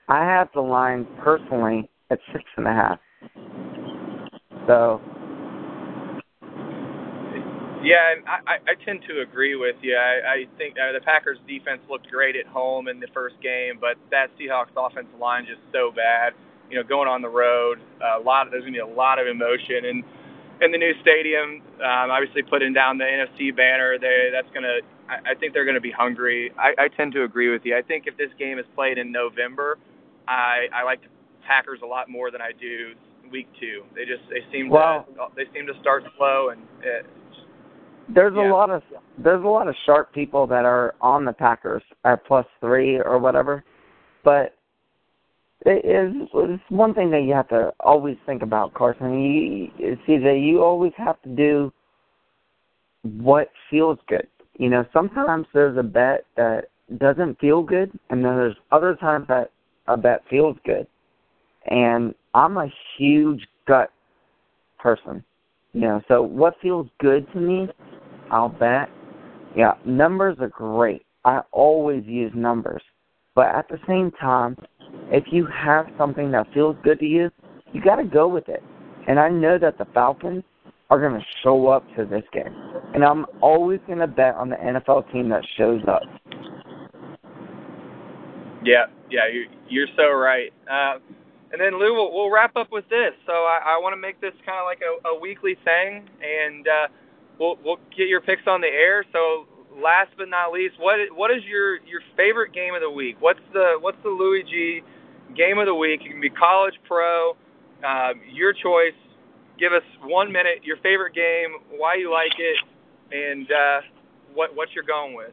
I 0.08 0.24
have 0.24 0.48
the 0.54 0.62
line 0.62 1.06
personally 1.22 1.90
at 2.10 2.20
six 2.32 2.46
and 2.56 2.66
a 2.66 2.72
half. 2.72 3.00
So. 4.66 5.02
Yeah, 7.84 8.14
and 8.16 8.26
I, 8.26 8.56
I 8.72 8.86
tend 8.86 9.02
to 9.10 9.22
agree 9.22 9.56
with 9.56 9.76
you. 9.82 9.96
I, 9.96 10.34
I 10.34 10.46
think 10.58 10.76
uh, 10.80 10.94
the 10.94 11.02
Packers' 11.02 11.38
defense 11.46 11.82
looked 11.90 12.08
great 12.08 12.38
at 12.38 12.48
home 12.48 12.88
in 12.88 13.02
the 13.02 13.08
first 13.14 13.36
game, 13.44 13.78
but 13.80 13.98
that 14.10 14.30
Seahawks 14.40 14.72
offensive 14.78 15.20
line 15.20 15.46
just 15.46 15.62
so 15.74 15.92
bad. 15.92 16.34
You 16.72 16.78
know, 16.78 16.84
going 16.88 17.08
on 17.10 17.22
the 17.22 17.30
road, 17.30 17.80
a 18.02 18.20
lot 18.20 18.48
of 18.48 18.52
there's 18.52 18.64
gonna 18.64 18.72
be 18.72 18.80
a 18.80 18.88
lot 18.88 19.20
of 19.20 19.28
emotion, 19.28 19.86
and 19.86 20.04
in 20.62 20.72
the 20.72 20.78
new 20.78 20.94
stadium, 21.02 21.62
um, 21.80 22.12
obviously 22.12 22.42
putting 22.44 22.74
down 22.74 22.98
the 22.98 23.04
NFC 23.04 23.56
banner, 23.56 23.98
they 24.00 24.30
that's 24.32 24.52
gonna. 24.54 24.80
I, 25.10 25.32
I 25.32 25.36
think 25.36 25.54
they're 25.54 25.66
gonna 25.66 25.82
be 25.82 25.92
hungry. 25.92 26.52
I, 26.58 26.74
I 26.78 26.88
tend 26.88 27.14
to 27.14 27.24
agree 27.24 27.52
with 27.52 27.62
you. 27.66 27.78
I 27.78 27.82
think 27.82 28.06
if 28.08 28.18
this 28.18 28.30
game 28.40 28.60
is 28.60 28.66
played 28.76 28.98
in 28.98 29.12
November, 29.12 29.78
I 30.28 30.68
I 30.74 30.84
like 30.84 31.02
the 31.02 31.10
Packers 31.46 31.80
a 31.84 31.88
lot 31.88 32.10
more 32.10 32.32
than 32.32 32.42
I 32.42 32.52
do 32.60 32.94
week 33.32 33.48
two. 33.60 33.84
They 33.96 34.06
just 34.06 34.24
they 34.30 34.42
seem 34.52 34.70
to 34.70 35.06
they 35.36 35.46
seem 35.54 35.68
to 35.68 35.74
start 35.82 36.04
slow 36.18 36.50
and. 36.50 36.62
It, 36.82 37.06
there's 38.08 38.34
yeah. 38.36 38.52
a 38.52 38.54
lot 38.54 38.70
of 38.70 38.84
there's 39.18 39.44
a 39.44 39.48
lot 39.48 39.68
of 39.68 39.76
sharp 39.86 40.14
people 40.14 40.46
that 40.48 40.64
are 40.64 40.94
on 41.02 41.26
the 41.26 41.34
Packers 41.34 41.82
at 42.04 42.24
plus 42.26 42.46
three 42.62 43.00
or 43.00 43.18
whatever, 43.18 43.64
but 44.24 44.54
is 45.66 46.14
it's 46.34 46.64
one 46.70 46.94
thing 46.94 47.10
that 47.12 47.24
you 47.24 47.34
have 47.34 47.48
to 47.50 47.74
always 47.80 48.18
think 48.26 48.42
about, 48.44 48.74
Carson. 48.74 49.20
You 49.78 49.98
see 50.06 50.18
that 50.18 50.40
you 50.40 50.64
always 50.64 50.94
have 50.98 51.22
to 51.24 51.30
do 51.30 51.74
what 53.04 53.50
feels 53.70 53.98
good. 54.08 54.28
You 54.58 54.70
know, 54.70 54.86
sometimes 54.94 55.48
there's 55.54 55.78
a 55.78 55.84
bet 55.84 56.26
that 56.38 56.66
doesn't 56.98 57.40
feel 57.40 57.64
good, 57.64 57.92
and 58.10 58.24
then 58.24 58.36
there's 58.36 58.56
other 58.72 58.96
times 58.96 59.28
that 59.28 59.52
a 59.88 59.98
bet 59.98 60.22
feels 60.30 60.58
good. 60.66 60.88
And 61.66 62.14
I'm 62.34 62.58
a 62.58 62.72
huge 62.98 63.48
gut 63.68 63.92
person. 64.78 65.24
You 65.74 65.82
know, 65.82 66.02
so 66.08 66.22
what 66.22 66.56
feels 66.62 66.88
good 67.00 67.32
to 67.34 67.40
me, 67.40 67.68
I'll 68.32 68.50
bet. 68.50 68.90
Yeah, 69.58 69.74
numbers 69.86 70.38
are 70.40 70.50
great. 70.50 71.06
I 71.26 71.42
always 71.52 72.06
use 72.06 72.32
numbers. 72.36 72.84
But 73.36 73.48
at 73.48 73.68
the 73.68 73.80
same 73.88 74.12
time, 74.12 74.56
if 75.12 75.26
you 75.32 75.46
have 75.48 75.88
something 75.98 76.32
that 76.32 76.48
feels 76.54 76.76
good 76.84 77.00
to 77.00 77.06
you, 77.06 77.30
you 77.74 77.82
got 77.82 77.98
to 77.98 78.04
go 78.04 78.28
with 78.28 78.50
it. 78.50 78.64
And 79.08 79.20
I 79.20 79.30
know 79.30 79.58
that 79.60 79.78
the 79.78 79.86
Falcons 79.94 80.44
are 80.90 81.00
going 81.00 81.20
to 81.20 81.26
show 81.44 81.68
up 81.68 81.84
to 81.96 82.06
this 82.06 82.24
game. 82.32 82.54
And 82.94 83.04
I'm 83.04 83.26
always 83.42 83.80
going 83.88 84.00
to 84.00 84.08
bet 84.08 84.36
on 84.36 84.50
the 84.50 84.56
NFL 84.56 85.12
team 85.12 85.30
that 85.30 85.44
shows 85.58 85.82
up. 85.88 86.02
Yeah, 88.64 88.86
yeah, 89.12 89.28
you're, 89.32 89.46
you're 89.70 89.88
so 89.96 90.12
right. 90.12 90.52
Uh, 90.70 91.00
and 91.52 91.62
then 91.62 91.80
Lou, 91.80 91.94
we'll, 91.94 92.12
we'll 92.12 92.32
wrap 92.32 92.56
up 92.56 92.72
with 92.72 92.88
this. 92.90 93.14
So 93.26 93.32
I, 93.32 93.78
I 93.78 93.80
want 93.80 93.94
to 93.94 94.02
make 94.02 94.20
this 94.20 94.34
kind 94.46 94.60
of 94.60 94.66
like 94.66 94.82
a, 94.82 95.08
a 95.10 95.20
weekly 95.20 95.56
thing, 95.64 96.10
and 96.22 96.68
uh, 96.68 96.88
we'll 97.40 97.58
we'll 97.64 97.80
get 97.96 98.08
your 98.08 98.22
picks 98.22 98.44
on 98.48 98.62
the 98.62 98.68
air. 98.68 99.06
So 99.14 99.46
last 99.82 100.12
but 100.18 100.30
not 100.30 100.52
least, 100.52 100.76
what 100.80 101.00
what 101.16 101.32
is 101.32 101.44
your 101.50 101.78
your 101.86 102.02
favorite 102.16 102.54
game 102.54 102.74
of 102.74 102.82
the 102.82 102.90
week? 102.90 103.18
What's 103.20 103.44
the 103.54 103.78
what's 103.80 103.98
the 104.04 104.10
Louis 104.10 104.44
G 104.44 104.82
game 105.36 105.58
of 105.60 105.66
the 105.66 105.76
week? 105.76 106.02
It 106.04 106.12
can 106.12 106.22
be 106.22 106.30
college, 106.30 106.76
pro, 106.88 107.32
uh, 107.86 108.14
your 108.32 108.54
choice. 108.54 108.98
Give 109.60 109.72
us 109.72 109.84
one 110.04 110.32
minute, 110.32 110.64
your 110.64 110.78
favorite 110.78 111.14
game, 111.14 111.56
why 111.80 111.96
you 111.96 112.12
like 112.12 112.36
it, 112.38 112.58
and 113.12 113.48
uh, 113.52 113.82
what 114.34 114.56
what 114.56 114.70
you're 114.74 114.84
going 114.84 115.16
with. 115.16 115.32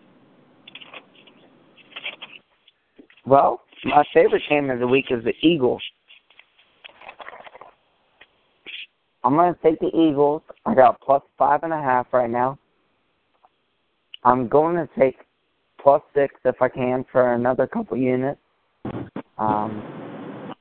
Well, 3.25 3.61
my 3.85 4.05
favorite 4.13 4.43
game 4.49 4.71
of 4.71 4.81
the 4.81 4.87
week 4.87 5.07
is 5.11 5.23
the 5.25 5.35
Eagles. 5.43 5.83
I'm 9.25 9.35
going 9.35 9.55
to 9.55 9.61
take 9.63 9.79
the 9.79 9.97
Eagles. 9.97 10.43
I 10.67 10.75
got 10.75 11.01
plus 11.01 11.23
five 11.39 11.61
and 11.63 11.73
a 11.73 11.81
half 11.81 12.07
right 12.13 12.31
now. 12.31 12.59
I'm 14.25 14.49
going 14.49 14.77
to 14.77 14.89
take 14.99 15.17
plus 15.83 16.03
six 16.15 16.35
if 16.45 16.61
I 16.61 16.69
can 16.69 17.05
for 17.11 17.35
another 17.35 17.67
couple 17.67 17.97
units. 17.97 18.41
Um, 19.39 19.83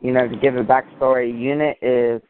you 0.02 0.12
know, 0.12 0.28
to 0.28 0.36
give 0.36 0.56
a 0.56 0.64
backstory, 0.64 1.32
unit 1.38 1.78
is 1.82 2.22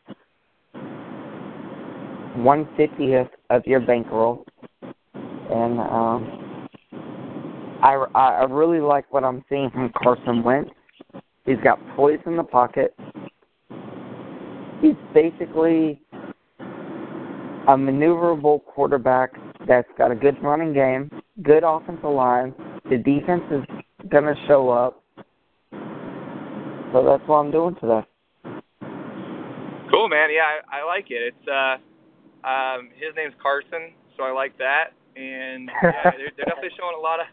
one 2.36 2.68
fiftieth 2.76 3.28
of 3.50 3.66
your 3.66 3.80
bankroll, 3.80 4.46
and 4.82 5.80
um, 5.80 6.68
I 7.82 8.06
I 8.16 8.44
really 8.50 8.82
like 8.82 9.12
what 9.14 9.24
I'm 9.24 9.44
seeing 9.50 9.70
from 9.72 9.92
Carson 10.02 10.44
Wentz. 10.44 10.72
He's 11.46 11.58
got 11.64 11.80
poise 11.96 12.20
in 12.26 12.36
the 12.38 12.44
pocket. 12.44 12.94
He's 14.82 14.96
basically 15.14 16.02
a 16.60 17.76
maneuverable 17.78 18.64
quarterback 18.66 19.32
that's 19.68 19.88
got 19.98 20.12
a 20.12 20.16
good 20.16 20.42
running 20.44 20.74
game, 20.74 21.21
good 21.44 21.64
offensive 21.64 22.04
line. 22.04 22.54
The 22.90 22.98
defense 22.98 23.44
is 23.52 23.64
going 24.10 24.26
to 24.26 24.36
show 24.48 24.70
up. 24.70 25.04
So 26.92 27.06
that's 27.06 27.24
what 27.28 27.38
I'm 27.38 27.52
doing 27.52 27.76
today. 27.76 28.02
Cool, 29.92 30.08
man. 30.10 30.30
Yeah, 30.32 30.48
I, 30.72 30.82
I 30.82 30.86
like 30.86 31.08
it. 31.10 31.34
It's 31.34 31.48
uh, 31.48 31.78
um, 32.48 32.90
his 32.96 33.16
name's 33.16 33.34
Carson, 33.42 33.92
so 34.18 34.24
I 34.24 34.32
like 34.32 34.58
that. 34.58 34.96
And 35.16 35.70
yeah, 35.70 36.12
they're, 36.18 36.32
they're 36.36 36.48
definitely 36.48 36.76
showing 36.80 36.96
a 36.98 37.02
lot 37.02 37.20
of 37.20 37.28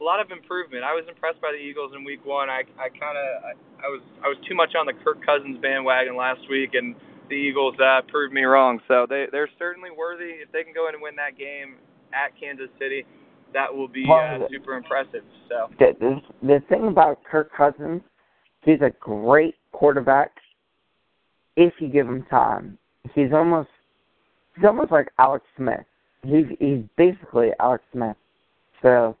a 0.00 0.04
lot 0.04 0.20
of 0.20 0.30
improvement. 0.30 0.82
I 0.82 0.94
was 0.94 1.04
impressed 1.08 1.40
by 1.40 1.52
the 1.52 1.58
Eagles 1.58 1.92
in 1.94 2.04
Week 2.04 2.24
One. 2.24 2.50
I 2.50 2.62
I 2.78 2.88
kind 2.90 3.18
of 3.18 3.26
I, 3.42 3.52
I 3.86 3.88
was 3.90 4.02
I 4.24 4.28
was 4.28 4.38
too 4.48 4.54
much 4.54 4.74
on 4.78 4.86
the 4.86 4.94
Kirk 5.04 5.24
Cousins 5.26 5.58
bandwagon 5.62 6.16
last 6.16 6.42
week, 6.50 6.74
and 6.74 6.94
the 7.28 7.34
Eagles 7.34 7.74
uh, 7.78 8.02
proved 8.06 8.34
me 8.34 8.42
wrong. 8.42 8.80
So 8.86 9.06
they 9.08 9.26
they're 9.30 9.50
certainly 9.58 9.90
worthy. 9.90 10.42
If 10.42 10.50
they 10.50 10.62
can 10.62 10.74
go 10.74 10.88
in 10.88 10.94
and 10.94 11.02
win 11.02 11.14
that 11.16 11.38
game 11.38 11.78
at 12.14 12.38
Kansas 12.38 12.70
City, 12.78 13.06
that 13.54 13.74
will 13.74 13.88
be 13.88 14.04
uh, 14.04 14.40
super 14.50 14.74
impressive. 14.74 15.22
So 15.48 15.70
the, 15.78 15.94
the 16.00 16.46
the 16.46 16.60
thing 16.68 16.88
about 16.88 17.24
Kirk 17.24 17.50
Cousins, 17.56 18.02
he's 18.62 18.80
a 18.82 18.90
great 19.00 19.54
quarterback 19.72 20.32
if 21.56 21.72
you 21.78 21.88
give 21.88 22.06
him 22.06 22.26
time. 22.28 22.76
He's 23.14 23.32
almost 23.32 23.70
he's 24.56 24.64
almost 24.64 24.90
like 24.92 25.08
Alex 25.18 25.44
Smith. 25.56 25.86
He's 26.24 26.46
he's 26.58 26.80
basically 26.96 27.50
Alex 27.60 27.84
Smith. 27.92 28.16
So 28.82 29.16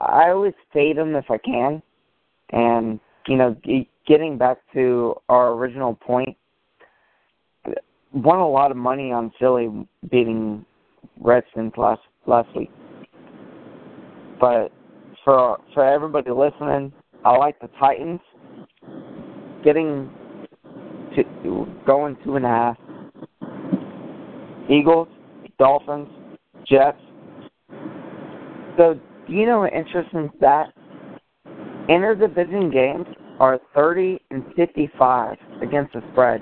I 0.00 0.30
always 0.30 0.54
fade 0.72 0.96
him 0.96 1.14
if 1.14 1.30
I 1.30 1.38
can. 1.38 1.82
And 2.50 2.98
you 3.28 3.36
know, 3.36 3.56
getting 4.06 4.38
back 4.38 4.58
to 4.72 5.14
our 5.28 5.52
original 5.52 5.94
point, 5.94 6.36
won 8.12 8.38
a 8.38 8.48
lot 8.48 8.70
of 8.70 8.76
money 8.76 9.12
on 9.12 9.32
Philly 9.38 9.68
beating 10.10 10.64
Redskins 11.20 11.72
last 11.76 12.00
last 12.26 12.48
week. 12.56 12.70
But 14.40 14.72
for 15.24 15.58
for 15.74 15.84
everybody 15.84 16.30
listening, 16.30 16.92
I 17.24 17.36
like 17.36 17.60
the 17.60 17.68
Titans 17.78 18.20
getting 19.64 20.10
to 21.14 21.66
going 21.86 22.16
two 22.24 22.36
and 22.36 22.44
a 22.44 22.48
half. 22.48 22.76
Eagles, 24.70 25.08
Dolphins, 25.58 26.08
Jets. 26.66 26.98
So 28.78 28.98
do 29.26 29.32
you 29.32 29.46
know 29.46 29.64
an 29.64 29.70
interesting 29.74 30.30
stat? 30.38 30.72
Interdivision 31.88 32.72
games 32.72 33.06
are 33.40 33.58
30 33.74 34.20
and 34.30 34.44
55 34.54 35.36
against 35.60 35.92
the 35.92 36.02
spread 36.12 36.40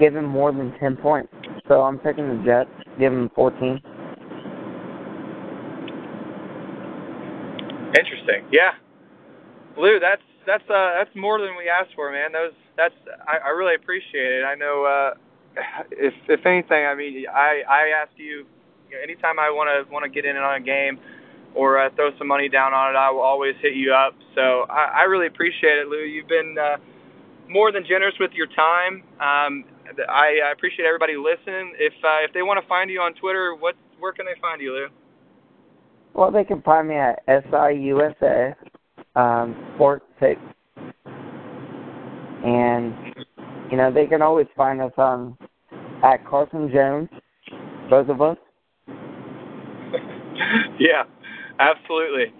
give 0.00 0.16
him 0.16 0.24
more 0.24 0.50
than 0.50 0.72
10 0.80 0.96
points. 0.96 1.32
So 1.68 1.82
I'm 1.82 2.00
taking 2.00 2.26
the 2.26 2.42
Jets, 2.44 2.70
give 2.98 3.12
him 3.12 3.30
14. 3.36 3.80
Interesting. 7.98 8.46
Yeah. 8.52 8.72
Lou, 9.76 9.98
that's 10.00 10.22
that's 10.46 10.68
uh 10.70 10.92
that's 10.98 11.14
more 11.14 11.40
than 11.40 11.56
we 11.56 11.68
asked 11.68 11.94
for, 11.94 12.10
man. 12.12 12.32
Those 12.32 12.52
that's 12.76 12.94
I, 13.26 13.48
I 13.48 13.50
really 13.50 13.74
appreciate 13.74 14.32
it. 14.40 14.44
I 14.44 14.54
know 14.54 14.84
uh 14.84 15.14
if 15.90 16.14
if 16.28 16.46
anything, 16.46 16.86
I 16.86 16.94
mean 16.94 17.26
I 17.32 17.62
I 17.68 18.02
ask 18.02 18.12
you, 18.16 18.46
you 18.90 18.96
know, 18.96 19.02
anytime 19.02 19.38
I 19.38 19.50
want 19.50 19.68
to 19.68 19.92
want 19.92 20.04
to 20.04 20.10
get 20.10 20.24
in 20.24 20.36
on 20.36 20.54
a 20.54 20.60
game 20.60 20.98
or 21.54 21.78
uh, 21.78 21.90
throw 21.96 22.16
some 22.18 22.28
money 22.28 22.48
down 22.48 22.72
on 22.72 22.94
it, 22.94 22.98
I 22.98 23.10
will 23.10 23.22
always 23.22 23.56
hit 23.60 23.74
you 23.74 23.92
up. 23.92 24.14
So 24.36 24.66
I, 24.70 25.00
I 25.00 25.02
really 25.02 25.26
appreciate 25.26 25.78
it, 25.78 25.88
Lou. 25.88 25.98
You've 25.98 26.28
been 26.28 26.56
uh, 26.56 26.76
more 27.48 27.72
than 27.72 27.84
generous 27.84 28.14
with 28.20 28.30
your 28.32 28.46
time. 28.46 29.02
Um, 29.18 29.64
I, 30.08 30.38
I 30.46 30.52
appreciate 30.52 30.86
everybody 30.86 31.16
listening. 31.16 31.74
If 31.78 31.92
uh, 32.04 32.22
if 32.22 32.32
they 32.32 32.42
want 32.42 32.62
to 32.62 32.68
find 32.68 32.90
you 32.90 33.00
on 33.00 33.14
Twitter, 33.14 33.54
what 33.54 33.74
where 33.98 34.12
can 34.12 34.26
they 34.26 34.40
find 34.40 34.60
you, 34.60 34.72
Lou? 34.74 34.88
Well, 36.14 36.30
they 36.30 36.44
can 36.44 36.62
find 36.62 36.88
me 36.88 36.96
at 36.96 37.26
SIUSA 37.26 38.54
um, 39.16 39.72
Sports 39.74 40.04
and 42.44 42.94
you 43.70 43.76
know 43.76 43.92
they 43.92 44.06
can 44.06 44.22
always 44.22 44.46
find 44.56 44.80
us 44.80 44.92
on 44.96 45.36
at 46.02 46.26
Carson 46.26 46.70
Jones, 46.72 47.08
both 47.88 48.08
of 48.08 48.22
us. 48.22 48.38
yeah, 50.78 51.04
absolutely. 51.58 52.32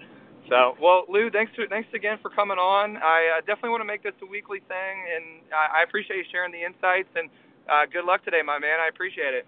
So, 0.48 0.74
well, 0.82 1.04
Lou, 1.08 1.30
thanks 1.30 1.52
to, 1.56 1.68
thanks 1.68 1.88
again 1.94 2.18
for 2.20 2.30
coming 2.30 2.58
on. 2.58 2.96
I 2.96 3.38
uh, 3.38 3.40
definitely 3.40 3.70
want 3.70 3.82
to 3.82 3.86
make 3.86 4.02
this 4.02 4.14
a 4.20 4.26
weekly 4.26 4.58
thing, 4.66 5.04
and 5.14 5.42
I, 5.54 5.80
I 5.80 5.82
appreciate 5.84 6.16
you 6.16 6.24
sharing 6.32 6.50
the 6.50 6.58
insights. 6.58 7.08
And 7.14 7.30
uh, 7.70 7.86
good 7.92 8.04
luck 8.04 8.24
today, 8.24 8.40
my 8.44 8.58
man. 8.58 8.80
I 8.80 8.88
appreciate 8.88 9.34
it. 9.34 9.46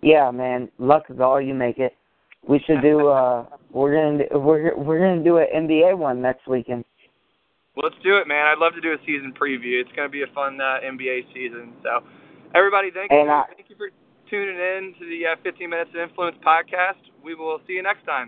Yeah, 0.00 0.30
man. 0.30 0.70
Luck 0.78 1.04
is 1.10 1.20
all 1.20 1.40
you 1.40 1.52
make 1.52 1.78
it. 1.78 1.97
We 2.46 2.60
should 2.60 2.82
do. 2.82 3.08
uh 3.08 3.46
We're 3.70 3.94
gonna 3.94 4.28
do, 4.28 4.38
we're 4.38 4.76
we're 4.76 4.98
gonna 4.98 5.24
do 5.24 5.38
an 5.38 5.46
NBA 5.54 5.96
one 5.96 6.20
next 6.20 6.46
weekend. 6.46 6.84
Well, 7.76 7.90
let's 7.90 8.02
do 8.02 8.16
it, 8.16 8.26
man. 8.26 8.46
I'd 8.46 8.58
love 8.58 8.74
to 8.74 8.80
do 8.80 8.92
a 8.92 8.98
season 9.06 9.32
preview. 9.32 9.80
It's 9.80 9.90
gonna 9.94 10.08
be 10.08 10.22
a 10.22 10.26
fun 10.34 10.60
uh, 10.60 10.80
NBA 10.84 11.32
season. 11.32 11.74
So, 11.82 12.02
Everybody, 12.54 12.90
thank 12.90 13.12
you. 13.12 13.20
I, 13.20 13.44
thank 13.54 13.70
you 13.70 13.76
for 13.76 13.90
tuning 14.28 14.56
in 14.56 14.94
to 14.98 15.04
the 15.06 15.26
uh, 15.26 15.36
15 15.44 15.70
Minutes 15.70 15.90
of 15.94 16.00
Influence 16.00 16.36
podcast. 16.44 16.98
We 17.22 17.36
will 17.36 17.60
see 17.68 17.74
you 17.74 17.82
next 17.84 18.04
time. 18.04 18.26